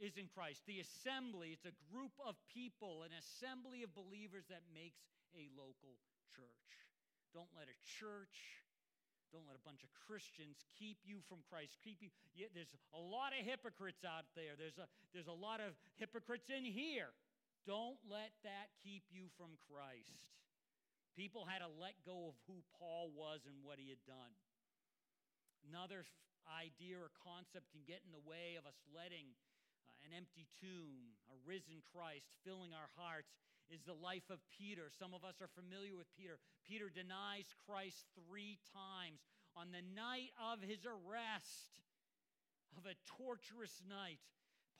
is 0.01 0.17
in 0.17 0.29
Christ. 0.29 0.65
The 0.67 0.81
assembly, 0.81 1.57
it's 1.57 1.69
a 1.69 1.77
group 1.89 2.13
of 2.21 2.37
people, 2.53 3.05
an 3.05 3.15
assembly 3.17 3.81
of 3.81 3.97
believers 3.97 4.45
that 4.53 4.65
makes 4.73 5.01
a 5.33 5.49
local 5.57 5.97
church. 6.37 6.69
Don't 7.33 7.53
let 7.57 7.69
a 7.69 7.79
church, 8.01 8.66
don't 9.35 9.47
let 9.47 9.59
a 9.59 9.65
bunch 9.67 9.83
of 9.83 9.91
Christians 10.07 10.63
keep 10.79 10.99
you 11.03 11.23
from 11.27 11.43
Christ. 11.47 11.79
Keep 11.83 12.03
you. 12.03 12.11
Yeah, 12.35 12.51
there's 12.55 12.75
a 12.95 13.01
lot 13.01 13.35
of 13.35 13.43
hypocrites 13.43 14.07
out 14.07 14.29
there. 14.39 14.55
There's 14.55 14.79
a, 14.79 14.87
there's 15.11 15.31
a 15.31 15.35
lot 15.35 15.59
of 15.59 15.75
hypocrites 15.99 16.47
in 16.51 16.63
here. 16.63 17.11
Don't 17.67 17.99
let 18.07 18.31
that 18.47 18.71
keep 18.87 19.03
you 19.11 19.27
from 19.35 19.59
Christ. 19.67 20.23
People 21.19 21.49
had 21.49 21.65
to 21.65 21.71
let 21.81 21.99
go 22.05 22.31
of 22.31 22.37
who 22.47 22.61
Paul 22.77 23.11
was 23.11 23.43
and 23.49 23.65
what 23.65 23.81
he 23.81 23.89
had 23.91 24.05
done. 24.07 24.33
Another 25.67 26.07
idea 26.47 27.01
or 27.01 27.11
concept 27.19 27.73
can 27.75 27.83
get 27.83 28.05
in 28.07 28.15
the 28.15 28.23
way 28.23 28.55
of 28.55 28.69
us 28.69 28.79
letting 28.95 29.35
uh, 29.83 30.07
an 30.07 30.15
empty 30.15 30.47
tomb, 30.63 31.19
a 31.27 31.37
risen 31.43 31.83
Christ 31.91 32.31
filling 32.47 32.71
our 32.71 32.93
hearts 32.95 33.35
is 33.71 33.83
the 33.83 33.97
life 33.97 34.29
of 34.31 34.39
Peter. 34.55 34.91
Some 34.91 35.15
of 35.15 35.25
us 35.25 35.43
are 35.43 35.51
familiar 35.55 35.97
with 35.97 36.07
Peter. 36.15 36.39
Peter 36.67 36.91
denies 36.91 37.51
Christ 37.67 38.07
three 38.15 38.59
times 38.73 39.21
on 39.57 39.73
the 39.73 39.83
night 39.95 40.31
of 40.39 40.63
his 40.63 40.87
arrest, 40.87 41.83
of 42.77 42.87
a 42.87 42.95
torturous 43.19 43.83
night. 43.89 44.21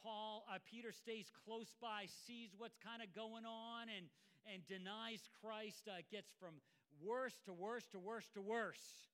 Paul, 0.03 0.47
uh, 0.47 0.59
Peter 0.71 0.93
stays 0.93 1.27
close 1.45 1.75
by, 1.81 2.07
sees 2.27 2.55
what's 2.55 2.77
kind 2.79 3.03
of 3.03 3.11
going 3.15 3.47
on, 3.47 3.89
and 3.91 4.07
and 4.47 4.63
denies 4.67 5.27
Christ 5.43 5.91
uh, 5.91 6.07
gets 6.11 6.31
from 6.39 6.55
worse 7.03 7.35
to 7.47 7.53
worse 7.53 7.87
to 7.91 7.99
worse 7.99 8.29
to 8.35 8.41
worse. 8.41 9.11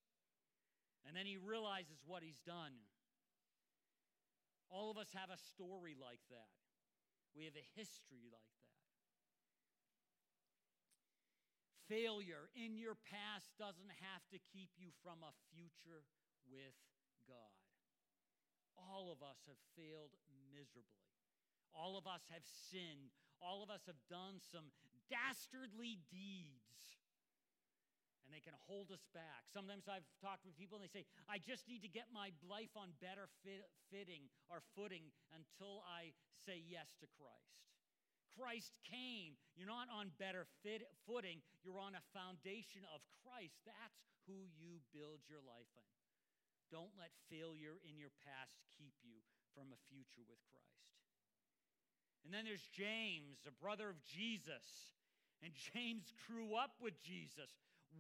And 1.07 1.17
then 1.17 1.27
he 1.27 1.37
realizes 1.37 1.99
what 2.07 2.23
he's 2.23 2.41
done. 2.47 2.73
All 4.71 4.91
of 4.91 4.97
us 4.97 5.09
have 5.17 5.31
a 5.31 5.41
story 5.53 5.97
like 5.99 6.21
that. 6.31 6.53
We 7.37 7.45
have 7.45 7.57
a 7.57 7.67
history 7.75 8.29
like 8.31 8.45
that. 8.45 8.73
Failure 11.91 12.49
in 12.55 12.79
your 12.79 12.95
past 13.11 13.51
doesn't 13.59 13.93
have 14.01 14.25
to 14.31 14.39
keep 14.55 14.71
you 14.79 14.95
from 15.03 15.21
a 15.27 15.35
future 15.51 16.07
with 16.47 16.77
God. 17.27 17.59
All 18.79 19.13
of 19.13 19.21
us 19.23 19.39
have 19.47 19.59
failed 19.77 20.15
miserably. 20.51 21.07
All 21.73 21.97
of 21.97 22.07
us 22.07 22.25
have 22.33 22.45
sinned. 22.45 23.13
All 23.41 23.65
of 23.65 23.71
us 23.71 23.85
have 23.89 23.99
done 24.09 24.39
some 24.39 24.71
dastardly 25.11 25.99
deeds. 26.13 26.97
And 28.25 28.31
they 28.31 28.41
can 28.41 28.55
hold 28.71 28.95
us 28.95 29.03
back. 29.11 29.51
Sometimes 29.51 29.91
I've 29.91 30.07
talked 30.23 30.47
with 30.47 30.55
people 30.55 30.79
and 30.79 30.87
they 30.87 30.95
say, 30.95 31.05
I 31.27 31.43
just 31.43 31.67
need 31.67 31.83
to 31.83 31.91
get 31.91 32.15
my 32.15 32.31
life 32.47 32.73
on 32.79 32.95
better 33.03 33.27
fit, 33.43 33.67
fitting 33.91 34.31
or 34.47 34.63
footing 34.79 35.11
until 35.35 35.83
I 35.85 36.15
say 36.47 36.63
yes 36.63 36.95
to 37.03 37.11
Christ. 37.19 37.72
Christ 38.37 38.73
came. 38.85 39.37
You're 39.55 39.71
not 39.71 39.93
on 39.93 40.15
better 40.17 40.49
fit, 40.65 40.85
footing, 41.05 41.45
you're 41.63 41.81
on 41.81 41.97
a 41.97 42.05
foundation 42.17 42.83
of 42.91 43.05
Christ. 43.23 43.61
That's 43.69 44.03
who 44.25 44.49
you 44.57 44.81
build 44.93 45.25
your 45.29 45.45
life 45.45 45.71
on. 45.77 45.93
Don't 46.73 46.97
let 46.97 47.13
failure 47.29 47.77
in 47.85 48.01
your 48.01 48.13
past 48.25 48.57
keep 48.73 48.97
you 49.05 49.21
from 49.53 49.69
a 49.73 49.81
future 49.93 50.25
with 50.25 50.41
Christ. 50.49 50.89
And 52.25 52.33
then 52.33 52.49
there's 52.49 52.65
James, 52.73 53.45
a 53.45 53.53
brother 53.53 53.93
of 53.93 54.01
Jesus 54.07 54.93
and 55.43 55.53
James 55.75 56.15
grew 56.31 56.55
up 56.55 56.79
with 56.79 56.95
Jesus. 57.03 57.51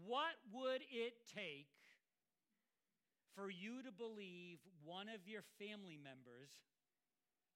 What 0.06 0.38
would 0.54 0.80
it 0.88 1.18
take 1.34 1.74
for 3.34 3.50
you 3.50 3.82
to 3.82 3.90
believe 3.90 4.58
one 4.86 5.10
of 5.10 5.26
your 5.26 5.42
family 5.58 5.98
members, 5.98 6.54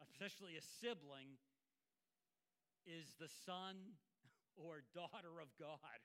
especially 0.02 0.58
a 0.58 0.64
sibling, 0.82 1.38
is 2.86 3.18
the 3.18 3.28
son 3.44 3.98
or 4.54 4.86
daughter 4.94 5.42
of 5.42 5.50
God? 5.58 6.00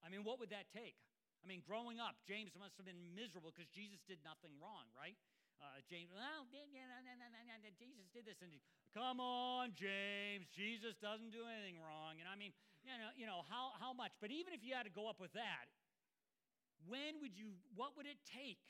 I 0.00 0.08
mean, 0.08 0.22
what 0.22 0.38
would 0.38 0.54
that 0.54 0.70
take? 0.70 0.96
I 1.42 1.46
mean, 1.46 1.62
growing 1.66 1.98
up, 2.02 2.18
James 2.26 2.54
must 2.58 2.78
have 2.78 2.86
been 2.86 3.14
miserable 3.14 3.50
because 3.54 3.70
Jesus 3.70 4.02
did 4.06 4.18
nothing 4.26 4.54
wrong, 4.58 4.86
right? 4.94 5.18
Uh, 5.58 5.82
James, 5.90 6.06
well, 6.14 6.46
Jesus 7.74 8.06
did 8.14 8.22
this, 8.22 8.38
and 8.38 8.54
come 8.94 9.18
on, 9.18 9.74
James, 9.74 10.46
Jesus 10.54 10.94
doesn't 11.02 11.34
do 11.34 11.42
anything 11.50 11.82
wrong. 11.82 12.22
And 12.22 12.30
I 12.30 12.38
mean, 12.38 12.54
you 12.86 12.94
know, 12.94 13.10
you 13.18 13.26
know 13.26 13.42
how 13.50 13.74
how 13.74 13.90
much? 13.90 14.14
But 14.22 14.30
even 14.30 14.54
if 14.54 14.62
you 14.62 14.78
had 14.78 14.86
to 14.86 14.94
go 14.94 15.10
up 15.10 15.18
with 15.18 15.34
that, 15.34 15.66
when 16.86 17.18
would 17.26 17.34
you? 17.34 17.58
What 17.74 17.98
would 17.98 18.06
it 18.06 18.22
take? 18.22 18.62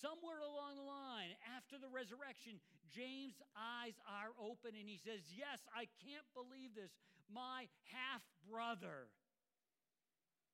Somewhere 0.00 0.40
along 0.40 0.80
the 0.80 0.88
line, 0.88 1.36
after 1.52 1.76
the 1.76 1.92
resurrection, 1.92 2.56
James' 2.94 3.40
eyes 3.56 3.96
are 4.04 4.36
open 4.36 4.76
and 4.76 4.88
he 4.88 5.00
says, 5.00 5.24
Yes, 5.32 5.64
I 5.72 5.88
can't 6.04 6.28
believe 6.36 6.76
this. 6.76 6.92
My 7.32 7.66
half 7.88 8.22
brother 8.44 9.08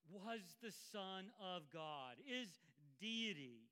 was 0.07 0.41
the 0.63 0.73
Son 0.95 1.29
of 1.43 1.67
God, 1.75 2.17
is 2.23 2.49
deity. 3.03 3.69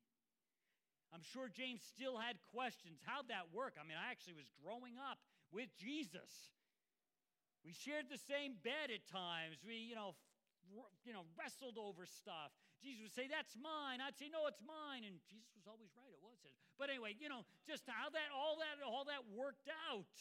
I'm 1.14 1.22
sure 1.22 1.48
James 1.48 1.80
still 1.86 2.18
had 2.18 2.36
questions. 2.52 2.98
How'd 3.06 3.30
that 3.30 3.54
work? 3.54 3.78
I 3.78 3.86
mean, 3.86 3.96
I 3.96 4.10
actually 4.10 4.36
was 4.36 4.50
growing 4.58 4.98
up 4.98 5.22
with 5.54 5.70
Jesus. 5.78 6.52
We 7.64 7.72
shared 7.72 8.10
the 8.10 8.20
same 8.20 8.58
bed 8.60 8.90
at 8.90 9.06
times. 9.06 9.62
We, 9.62 9.78
you 9.90 9.94
know, 9.94 10.18
you 11.06 11.14
know, 11.14 11.24
wrestled 11.38 11.78
over 11.78 12.06
stuff. 12.06 12.50
Jesus 12.82 13.06
would 13.06 13.14
say, 13.14 13.30
That's 13.30 13.54
mine. 13.56 14.02
I'd 14.02 14.18
say, 14.18 14.28
No, 14.30 14.50
it's 14.50 14.62
mine. 14.62 15.06
And 15.06 15.22
Jesus 15.30 15.50
was 15.54 15.66
always 15.70 15.90
right. 15.94 16.15
His. 16.42 16.52
But 16.78 16.90
anyway, 16.90 17.16
you 17.18 17.28
know, 17.28 17.44
just 17.66 17.84
how 17.86 18.10
that 18.10 18.28
all 18.34 18.60
that 18.60 18.84
all 18.84 19.04
that 19.06 19.24
worked 19.32 19.68
out. 19.88 20.16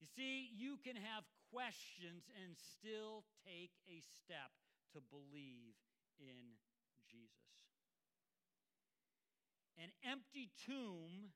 You 0.00 0.06
see, 0.14 0.50
you 0.54 0.76
can 0.84 0.94
have 0.94 1.24
questions 1.50 2.28
and 2.44 2.54
still 2.54 3.24
take 3.46 3.72
a 3.88 4.02
step 4.02 4.52
to 4.92 5.00
believe 5.00 5.74
in 6.20 6.60
Jesus. 7.10 7.32
An 9.78 9.90
empty 10.04 10.50
tomb 10.64 11.32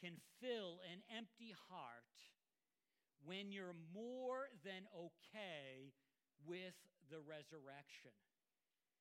can 0.00 0.16
fill 0.40 0.80
an 0.90 1.04
empty 1.12 1.52
heart 1.68 2.16
when 3.24 3.52
you're 3.52 3.76
more 3.92 4.48
than 4.64 4.88
okay 4.96 5.92
with 6.46 6.76
the 7.10 7.20
resurrection. 7.20 8.16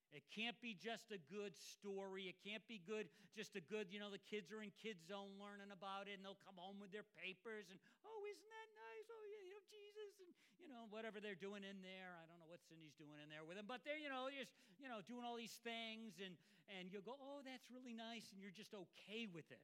It 0.09 0.25
can't 0.33 0.57
be 0.57 0.73
just 0.73 1.13
a 1.13 1.21
good 1.29 1.53
story. 1.53 2.25
It 2.25 2.41
can't 2.41 2.65
be 2.65 2.81
good, 2.81 3.05
just 3.37 3.53
a 3.53 3.61
good, 3.61 3.93
you 3.93 4.01
know, 4.01 4.09
the 4.09 4.21
kids 4.25 4.49
are 4.49 4.65
in 4.65 4.73
kids 4.73 5.05
zone 5.05 5.37
learning 5.37 5.69
about 5.69 6.09
it 6.09 6.17
and 6.17 6.25
they'll 6.25 6.41
come 6.41 6.57
home 6.57 6.81
with 6.81 6.89
their 6.89 7.05
papers 7.21 7.69
and, 7.69 7.77
oh, 8.01 8.25
isn't 8.25 8.49
that 8.49 8.69
nice? 8.73 9.05
Oh, 9.13 9.25
yeah, 9.29 9.43
you 9.45 9.53
know, 9.53 9.65
Jesus 9.69 10.17
and, 10.17 10.31
you 10.57 10.65
know, 10.65 10.89
whatever 10.89 11.21
they're 11.21 11.37
doing 11.37 11.61
in 11.61 11.77
there. 11.85 12.17
I 12.17 12.25
don't 12.25 12.41
know 12.41 12.49
what 12.49 12.65
Cindy's 12.65 12.97
doing 12.97 13.21
in 13.21 13.29
there 13.29 13.45
with 13.45 13.61
them, 13.61 13.69
but 13.69 13.85
they're, 13.85 14.01
you 14.01 14.09
know, 14.09 14.33
just, 14.33 14.49
you 14.81 14.89
know, 14.89 15.05
doing 15.05 15.21
all 15.21 15.37
these 15.37 15.61
things 15.61 16.17
and, 16.17 16.33
and 16.73 16.89
you'll 16.89 17.05
go, 17.05 17.13
oh, 17.13 17.45
that's 17.45 17.69
really 17.69 17.93
nice. 17.93 18.33
And 18.33 18.41
you're 18.41 18.55
just 18.55 18.73
okay 18.73 19.29
with 19.29 19.45
it. 19.53 19.61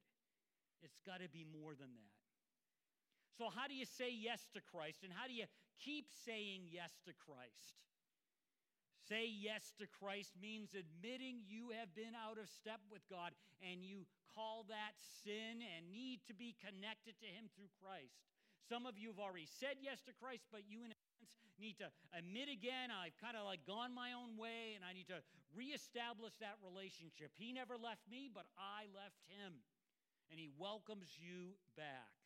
It's 0.85 1.01
got 1.01 1.25
to 1.25 1.29
be 1.33 1.41
more 1.41 1.73
than 1.73 1.89
that. 1.97 2.15
So, 3.33 3.49
how 3.49 3.65
do 3.67 3.73
you 3.73 3.89
say 3.89 4.13
yes 4.13 4.45
to 4.53 4.61
Christ 4.61 5.01
and 5.01 5.11
how 5.11 5.25
do 5.27 5.33
you 5.33 5.49
keep 5.81 6.07
saying 6.23 6.69
yes 6.71 6.93
to 7.03 7.11
Christ? 7.17 7.81
Say 9.05 9.29
yes 9.29 9.69
to 9.77 9.85
Christ 9.85 10.33
means 10.41 10.73
admitting 10.73 11.45
you 11.45 11.69
have 11.77 11.93
been 11.93 12.17
out 12.17 12.41
of 12.41 12.49
step 12.49 12.81
with 12.89 13.05
God 13.05 13.37
and 13.61 13.85
you 13.85 14.09
call 14.33 14.65
that 14.73 14.97
sin 15.21 15.61
and 15.61 15.93
need 15.93 16.25
to 16.25 16.33
be 16.33 16.57
connected 16.57 17.13
to 17.21 17.29
Him 17.29 17.45
through 17.53 17.69
Christ. 17.77 18.17
Some 18.65 18.89
of 18.89 18.97
you 18.97 19.13
have 19.13 19.21
already 19.21 19.45
said 19.45 19.77
yes 19.77 20.01
to 20.09 20.13
Christ, 20.17 20.49
but 20.49 20.65
you, 20.65 20.81
in 20.81 20.89
a 20.89 20.97
sense, 21.21 21.29
need 21.61 21.77
to 21.79 21.93
admit 22.17 22.49
again, 22.49 22.89
I've 22.89 23.15
kind 23.21 23.37
of 23.37 23.45
like 23.45 23.61
gone 23.69 23.93
my 23.93 24.17
own 24.17 24.41
way 24.41 24.73
and 24.73 24.81
I 24.81 24.97
need 24.97 25.07
to 25.13 25.21
reestablish 25.53 26.33
that 26.41 26.57
relationship. 26.65 27.29
He 27.37 27.53
never 27.53 27.77
left 27.77 28.03
me, 28.09 28.27
but 28.33 28.49
I 28.57 28.89
left 28.89 29.21
Him. 29.29 29.61
And 30.33 30.41
He 30.41 30.49
welcomes 30.57 31.13
you 31.13 31.53
back. 31.77 32.24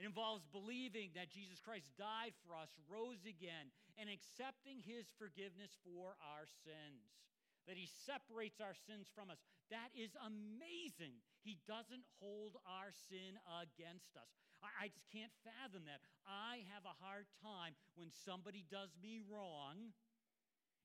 It 0.00 0.08
involves 0.08 0.48
believing 0.48 1.12
that 1.12 1.28
Jesus 1.28 1.60
Christ 1.60 1.92
died 2.00 2.32
for 2.40 2.56
us, 2.56 2.72
rose 2.88 3.20
again, 3.28 3.68
and 4.00 4.08
accepting 4.08 4.80
his 4.80 5.12
forgiveness 5.20 5.76
for 5.84 6.16
our 6.24 6.48
sins. 6.64 7.20
That 7.68 7.76
he 7.76 7.84
separates 8.08 8.64
our 8.64 8.72
sins 8.88 9.12
from 9.12 9.28
us. 9.28 9.36
That 9.68 9.92
is 9.92 10.16
amazing. 10.16 11.20
He 11.44 11.60
doesn't 11.68 12.08
hold 12.16 12.56
our 12.64 12.96
sin 13.12 13.36
against 13.60 14.16
us. 14.16 14.32
I, 14.64 14.72
I 14.72 14.86
just 14.88 15.04
can't 15.12 15.36
fathom 15.44 15.84
that. 15.84 16.00
I 16.24 16.64
have 16.72 16.88
a 16.88 16.96
hard 17.04 17.28
time 17.44 17.76
when 17.92 18.08
somebody 18.08 18.64
does 18.72 18.96
me 19.04 19.20
wrong 19.20 19.92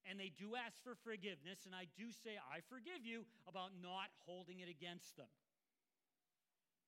and 0.05 0.19
they 0.19 0.29
do 0.29 0.53
ask 0.53 0.77
for 0.85 0.93
forgiveness, 1.01 1.65
and 1.65 1.73
I 1.73 1.89
do 1.97 2.13
say, 2.13 2.37
I 2.37 2.61
forgive 2.69 3.01
you, 3.01 3.25
about 3.49 3.73
not 3.81 4.13
holding 4.29 4.61
it 4.61 4.69
against 4.69 5.17
them. 5.17 5.31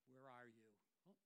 Where 0.06 0.30
are 0.30 0.46
you? 0.46 0.70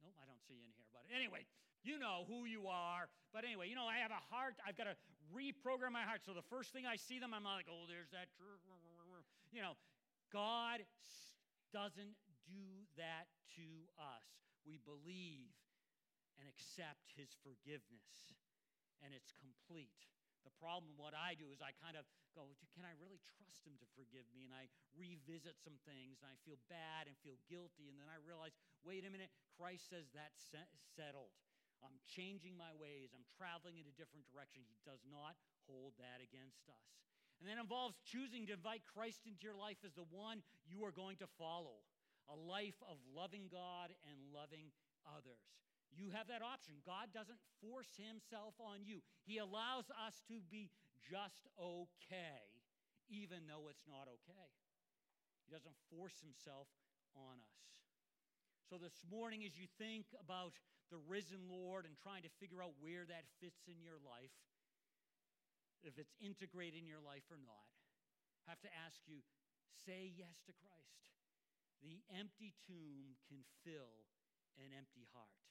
Oh, 0.08 0.16
I 0.16 0.24
don't 0.24 0.40
see 0.48 0.56
you 0.56 0.64
in 0.64 0.72
here. 0.72 0.81
Anyway, 1.12 1.46
you 1.84 2.00
know 2.00 2.24
who 2.28 2.48
you 2.48 2.68
are. 2.72 3.12
But 3.36 3.44
anyway, 3.44 3.68
you 3.68 3.76
know, 3.76 3.88
I 3.88 4.00
have 4.00 4.12
a 4.12 4.24
heart. 4.32 4.56
I've 4.64 4.76
got 4.76 4.88
to 4.92 4.96
reprogram 5.32 5.96
my 5.96 6.04
heart. 6.04 6.24
So 6.26 6.36
the 6.36 6.46
first 6.48 6.72
thing 6.72 6.84
I 6.88 6.96
see 6.96 7.20
them, 7.20 7.32
I'm 7.36 7.44
like, 7.44 7.68
oh, 7.72 7.88
there's 7.88 8.12
that. 8.12 8.28
You 9.52 9.62
know, 9.62 9.76
God 10.32 10.84
doesn't 11.72 12.16
do 12.48 12.88
that 13.00 13.32
to 13.56 13.68
us. 14.00 14.28
We 14.68 14.80
believe 14.84 15.52
and 16.40 16.50
accept 16.50 17.14
his 17.14 17.32
forgiveness, 17.46 18.34
and 19.06 19.14
it's 19.14 19.32
complete. 19.38 20.10
The 20.42 20.54
problem, 20.58 20.98
what 20.98 21.14
I 21.14 21.38
do 21.38 21.54
is 21.54 21.62
I 21.62 21.74
kind 21.78 21.94
of 21.94 22.06
go, 22.34 22.50
can 22.74 22.86
I 22.86 22.98
really 22.98 23.22
trust 23.38 23.62
him 23.66 23.78
to 23.78 23.88
forgive 23.94 24.26
me? 24.34 24.46
And 24.46 24.54
I 24.56 24.70
revisit 24.98 25.62
some 25.62 25.78
things 25.86 26.22
and 26.22 26.30
I 26.30 26.38
feel 26.42 26.58
bad 26.66 27.06
and 27.06 27.14
feel 27.22 27.38
guilty. 27.46 27.90
And 27.90 27.98
then 27.98 28.10
I 28.10 28.18
realize, 28.22 28.54
wait 28.82 29.06
a 29.06 29.12
minute, 29.14 29.30
Christ 29.54 29.90
says 29.90 30.10
that's 30.14 30.42
settled. 30.98 31.34
I'm 31.82 31.98
changing 32.06 32.54
my 32.58 32.74
ways. 32.78 33.14
I'm 33.14 33.26
traveling 33.38 33.82
in 33.82 33.90
a 33.90 33.96
different 33.98 34.30
direction. 34.30 34.62
He 34.66 34.78
does 34.86 35.02
not 35.10 35.34
hold 35.66 35.98
that 35.98 36.22
against 36.22 36.70
us. 36.70 36.90
And 37.42 37.50
that 37.50 37.58
involves 37.58 37.98
choosing 38.06 38.46
to 38.50 38.54
invite 38.54 38.86
Christ 38.86 39.26
into 39.26 39.42
your 39.42 39.58
life 39.58 39.82
as 39.82 39.98
the 39.98 40.06
one 40.14 40.46
you 40.62 40.86
are 40.86 40.94
going 40.94 41.18
to 41.26 41.30
follow 41.42 41.82
a 42.30 42.38
life 42.38 42.78
of 42.86 43.02
loving 43.18 43.50
God 43.50 43.90
and 44.06 44.18
loving 44.30 44.70
others. 45.10 45.42
You 45.92 46.16
have 46.16 46.32
that 46.32 46.40
option. 46.40 46.80
God 46.88 47.12
doesn't 47.12 47.40
force 47.60 48.00
himself 48.00 48.56
on 48.60 48.88
you, 48.88 49.04
He 49.28 49.38
allows 49.38 49.92
us 49.92 50.24
to 50.32 50.40
be 50.48 50.72
just 51.04 51.48
okay, 51.60 52.48
even 53.12 53.48
though 53.50 53.68
it's 53.68 53.84
not 53.88 54.08
okay. 54.08 54.50
He 55.44 55.52
doesn't 55.52 55.76
force 55.92 56.22
himself 56.24 56.70
on 57.18 57.42
us. 57.44 57.62
So, 58.72 58.80
this 58.80 59.04
morning, 59.04 59.44
as 59.44 59.60
you 59.60 59.68
think 59.76 60.08
about 60.16 60.56
the 60.94 61.02
risen 61.12 61.52
Lord 61.52 61.84
and 61.84 62.00
trying 62.00 62.24
to 62.24 62.32
figure 62.40 62.64
out 62.64 62.72
where 62.80 63.04
that 63.04 63.28
fits 63.44 63.68
in 63.68 63.84
your 63.84 64.00
life, 64.00 64.32
if 65.84 65.98
it's 65.98 66.16
integrated 66.22 66.80
in 66.80 66.88
your 66.88 67.04
life 67.04 67.28
or 67.28 67.42
not, 67.42 67.68
I 68.48 68.56
have 68.56 68.64
to 68.64 68.72
ask 68.88 69.02
you 69.10 69.20
say 69.84 70.14
yes 70.14 70.40
to 70.46 70.54
Christ. 70.56 71.04
The 71.82 72.00
empty 72.14 72.54
tomb 72.70 73.18
can 73.28 73.42
fill 73.66 74.08
an 74.62 74.70
empty 74.72 75.10
heart. 75.12 75.42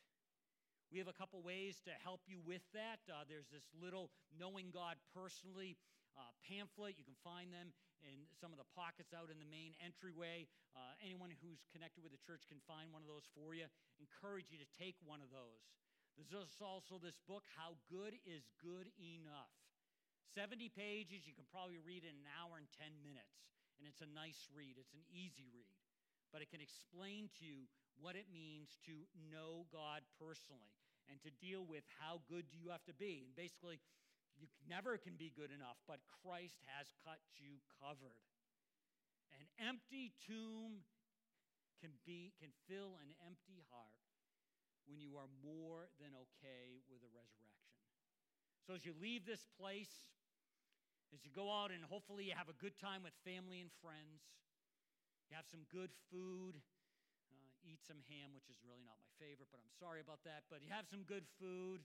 We 0.90 0.98
have 0.98 1.06
a 1.06 1.14
couple 1.14 1.38
ways 1.38 1.78
to 1.86 1.94
help 2.02 2.26
you 2.26 2.42
with 2.42 2.66
that. 2.74 2.98
Uh, 3.06 3.22
there's 3.30 3.46
this 3.46 3.62
little 3.78 4.10
Knowing 4.34 4.74
God 4.74 4.98
Personally 5.14 5.78
uh, 6.18 6.34
pamphlet. 6.42 6.98
You 6.98 7.06
can 7.06 7.14
find 7.22 7.54
them 7.54 7.70
in 8.02 8.26
some 8.34 8.50
of 8.50 8.58
the 8.58 8.66
pockets 8.74 9.14
out 9.14 9.30
in 9.30 9.38
the 9.38 9.46
main 9.46 9.78
entryway. 9.78 10.50
Uh, 10.74 10.98
anyone 10.98 11.30
who's 11.30 11.62
connected 11.70 12.02
with 12.02 12.10
the 12.10 12.18
church 12.26 12.42
can 12.50 12.58
find 12.66 12.90
one 12.90 13.06
of 13.06 13.10
those 13.10 13.30
for 13.38 13.54
you. 13.54 13.70
Encourage 14.02 14.50
you 14.50 14.58
to 14.58 14.66
take 14.74 14.98
one 15.06 15.22
of 15.22 15.30
those. 15.30 15.62
There's 16.18 16.58
also 16.58 16.98
this 16.98 17.22
book, 17.22 17.46
How 17.54 17.78
Good 17.86 18.18
is 18.26 18.50
Good 18.58 18.90
Enough. 18.98 19.54
70 20.34 20.74
pages, 20.74 21.22
you 21.22 21.38
can 21.38 21.46
probably 21.54 21.78
read 21.78 22.02
in 22.02 22.18
an 22.18 22.28
hour 22.34 22.58
and 22.58 22.66
10 22.82 22.98
minutes. 22.98 23.46
And 23.78 23.86
it's 23.86 24.02
a 24.02 24.10
nice 24.10 24.50
read, 24.50 24.74
it's 24.74 24.92
an 24.92 25.06
easy 25.06 25.46
read. 25.54 25.78
But 26.30 26.42
it 26.42 26.50
can 26.50 26.62
explain 26.62 27.28
to 27.38 27.42
you 27.42 27.66
what 27.98 28.14
it 28.14 28.30
means 28.30 28.78
to 28.86 29.04
know 29.28 29.66
God 29.74 30.06
personally 30.16 30.70
and 31.10 31.18
to 31.26 31.30
deal 31.42 31.66
with 31.66 31.82
how 31.98 32.22
good 32.30 32.46
do 32.48 32.56
you 32.56 32.70
have 32.70 32.86
to 32.86 32.94
be. 32.94 33.26
And 33.26 33.34
basically, 33.34 33.82
you 34.38 34.46
never 34.70 34.94
can 34.96 35.18
be 35.18 35.34
good 35.34 35.50
enough, 35.50 35.76
but 35.90 35.98
Christ 36.22 36.62
has 36.78 36.94
cut 37.02 37.18
you 37.34 37.58
covered. 37.82 38.24
An 39.34 39.44
empty 39.58 40.14
tomb 40.22 40.86
can, 41.82 41.90
be, 42.06 42.32
can 42.38 42.54
fill 42.70 43.00
an 43.02 43.10
empty 43.26 43.60
heart 43.72 44.00
when 44.86 45.02
you 45.02 45.18
are 45.18 45.28
more 45.42 45.90
than 45.98 46.14
okay 46.14 46.80
with 46.88 47.02
a 47.02 47.10
resurrection. 47.10 47.74
So 48.66 48.76
as 48.78 48.84
you 48.84 48.94
leave 48.96 49.26
this 49.26 49.44
place, 49.58 49.90
as 51.10 51.24
you 51.26 51.30
go 51.34 51.50
out 51.50 51.74
and 51.74 51.82
hopefully 51.82 52.30
you 52.30 52.36
have 52.38 52.52
a 52.52 52.58
good 52.62 52.78
time 52.78 53.02
with 53.02 53.16
family 53.26 53.58
and 53.58 53.72
friends, 53.82 54.22
have 55.36 55.46
some 55.46 55.62
good 55.70 55.90
food, 56.10 56.58
uh, 57.30 57.50
eat 57.62 57.82
some 57.86 58.02
ham, 58.10 58.34
which 58.34 58.50
is 58.50 58.58
really 58.66 58.82
not 58.82 58.98
my 58.98 59.12
favorite, 59.20 59.50
but 59.50 59.62
I'm 59.62 59.74
sorry 59.78 60.02
about 60.02 60.22
that. 60.26 60.46
But 60.50 60.62
you 60.62 60.70
have 60.74 60.90
some 60.90 61.06
good 61.06 61.26
food, 61.38 61.82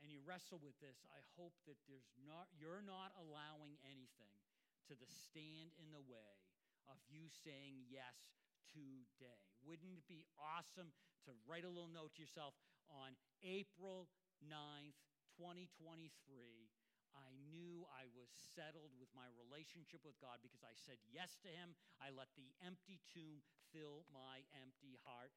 and 0.00 0.08
you 0.08 0.22
wrestle 0.24 0.60
with 0.62 0.76
this, 0.78 1.02
I 1.12 1.20
hope 1.36 1.56
that 1.66 1.76
there's 1.90 2.08
not, 2.24 2.48
you're 2.56 2.84
not 2.84 3.12
allowing 3.18 3.76
anything 3.84 4.40
to 4.86 4.94
the 4.94 5.08
stand 5.08 5.74
in 5.82 5.90
the 5.90 6.02
way 6.04 6.38
of 6.86 6.96
you 7.10 7.26
saying 7.26 7.82
yes 7.90 8.38
today. 8.70 9.42
Wouldn't 9.66 9.90
it 9.98 10.06
be 10.06 10.22
awesome 10.38 10.94
to 11.26 11.34
write 11.48 11.66
a 11.66 11.72
little 11.72 11.90
note 11.90 12.14
to 12.16 12.22
yourself 12.22 12.54
on 12.86 13.18
April 13.42 14.06
9th, 14.44 14.94
2023? 15.34 16.75
I 17.16 17.32
knew 17.48 17.88
I 17.88 18.06
was 18.12 18.28
settled 18.54 18.92
with 19.00 19.08
my 19.16 19.26
relationship 19.32 20.04
with 20.04 20.20
God 20.20 20.44
because 20.44 20.60
I 20.60 20.76
said 20.76 21.00
yes 21.08 21.40
to 21.42 21.50
Him. 21.50 21.72
I 21.98 22.12
let 22.12 22.28
the 22.36 22.52
empty 22.60 23.00
tomb 23.10 23.40
fill 23.72 24.04
my 24.12 24.44
empty 24.52 25.00
heart, 25.08 25.32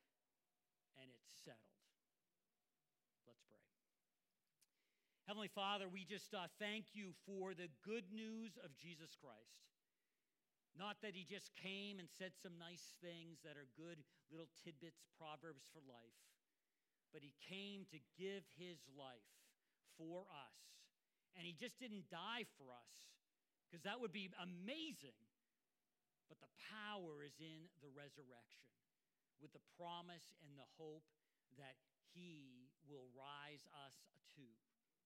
and 1.00 1.08
it's 1.10 1.32
settled. 1.48 1.80
Let's 3.24 3.44
pray. 3.48 3.64
Heavenly 5.26 5.52
Father, 5.52 5.88
we 5.88 6.04
just 6.04 6.34
uh, 6.34 6.52
thank 6.60 6.92
you 6.98 7.14
for 7.24 7.54
the 7.54 7.72
good 7.86 8.10
news 8.12 8.58
of 8.60 8.76
Jesus 8.76 9.16
Christ. 9.16 9.70
Not 10.78 11.02
that 11.02 11.18
he 11.18 11.26
just 11.26 11.52
came 11.60 12.00
and 12.00 12.08
said 12.08 12.32
some 12.40 12.56
nice 12.56 12.96
things 13.04 13.42
that 13.44 13.58
are 13.60 13.68
good 13.76 14.00
little 14.32 14.50
tidbits, 14.64 15.04
proverbs 15.18 15.66
for 15.74 15.82
life, 15.84 16.18
but 17.12 17.26
he 17.26 17.34
came 17.42 17.84
to 17.90 18.00
give 18.16 18.46
his 18.56 18.86
life 18.94 19.28
for 19.98 20.30
us. 20.30 20.79
And 21.38 21.46
he 21.48 21.54
just 21.56 21.80
didn't 21.80 22.10
die 22.10 22.46
for 22.60 22.70
us, 22.74 22.94
because 23.68 23.84
that 23.84 24.02
would 24.02 24.12
be 24.12 24.30
amazing. 24.40 25.18
But 26.28 26.42
the 26.44 26.52
power 26.70 27.26
is 27.26 27.38
in 27.42 27.70
the 27.82 27.90
resurrection, 27.90 28.70
with 29.42 29.56
the 29.56 29.64
promise 29.80 30.36
and 30.46 30.54
the 30.60 30.68
hope 30.78 31.08
that 31.58 31.80
he 32.14 32.70
will 32.86 33.10
rise 33.18 33.66
us 33.86 33.98
to 34.38 34.46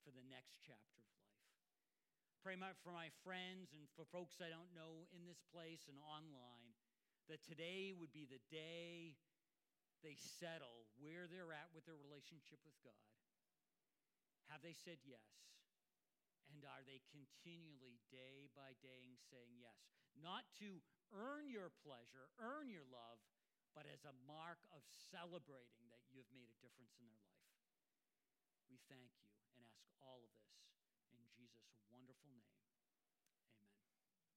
for 0.04 0.12
the 0.12 0.26
next 0.28 0.60
chapter 0.64 1.00
of 1.00 1.08
life. 1.16 1.24
Pray 2.44 2.60
for 2.84 2.92
my 2.92 3.08
friends 3.24 3.72
and 3.72 3.88
for 3.96 4.04
folks 4.12 4.44
I 4.44 4.52
don't 4.52 4.76
know 4.76 5.08
in 5.16 5.24
this 5.24 5.40
place 5.48 5.88
and 5.88 5.96
online 6.04 6.76
that 7.32 7.40
today 7.40 7.96
would 7.96 8.12
be 8.12 8.28
the 8.28 8.44
day 8.52 9.16
they 10.04 10.20
settle 10.20 10.92
where 11.00 11.24
they're 11.32 11.56
at 11.56 11.72
with 11.72 11.88
their 11.88 11.96
relationship 11.96 12.60
with 12.68 12.76
God. 12.84 13.08
Have 14.52 14.60
they 14.60 14.76
said 14.76 15.00
yes? 15.08 15.24
And 16.52 16.66
are 16.68 16.84
they 16.84 17.00
continually, 17.12 18.04
day 18.12 18.52
by 18.52 18.76
day, 18.84 19.16
saying 19.32 19.56
yes? 19.60 19.80
Not 20.18 20.44
to 20.60 20.84
earn 21.16 21.48
your 21.48 21.72
pleasure, 21.84 22.30
earn 22.42 22.68
your 22.70 22.86
love, 22.90 23.22
but 23.74 23.90
as 23.90 24.06
a 24.06 24.14
mark 24.28 24.62
of 24.70 24.86
celebrating 25.10 25.90
that 25.90 26.04
you 26.12 26.22
have 26.22 26.30
made 26.30 26.50
a 26.52 26.62
difference 26.62 26.94
in 27.00 27.08
their 27.10 27.24
life. 27.26 27.54
We 28.70 28.78
thank 28.90 29.14
you 29.22 29.30
and 29.58 29.66
ask 29.70 29.90
all 30.02 30.22
of 30.26 30.34
this 30.36 30.43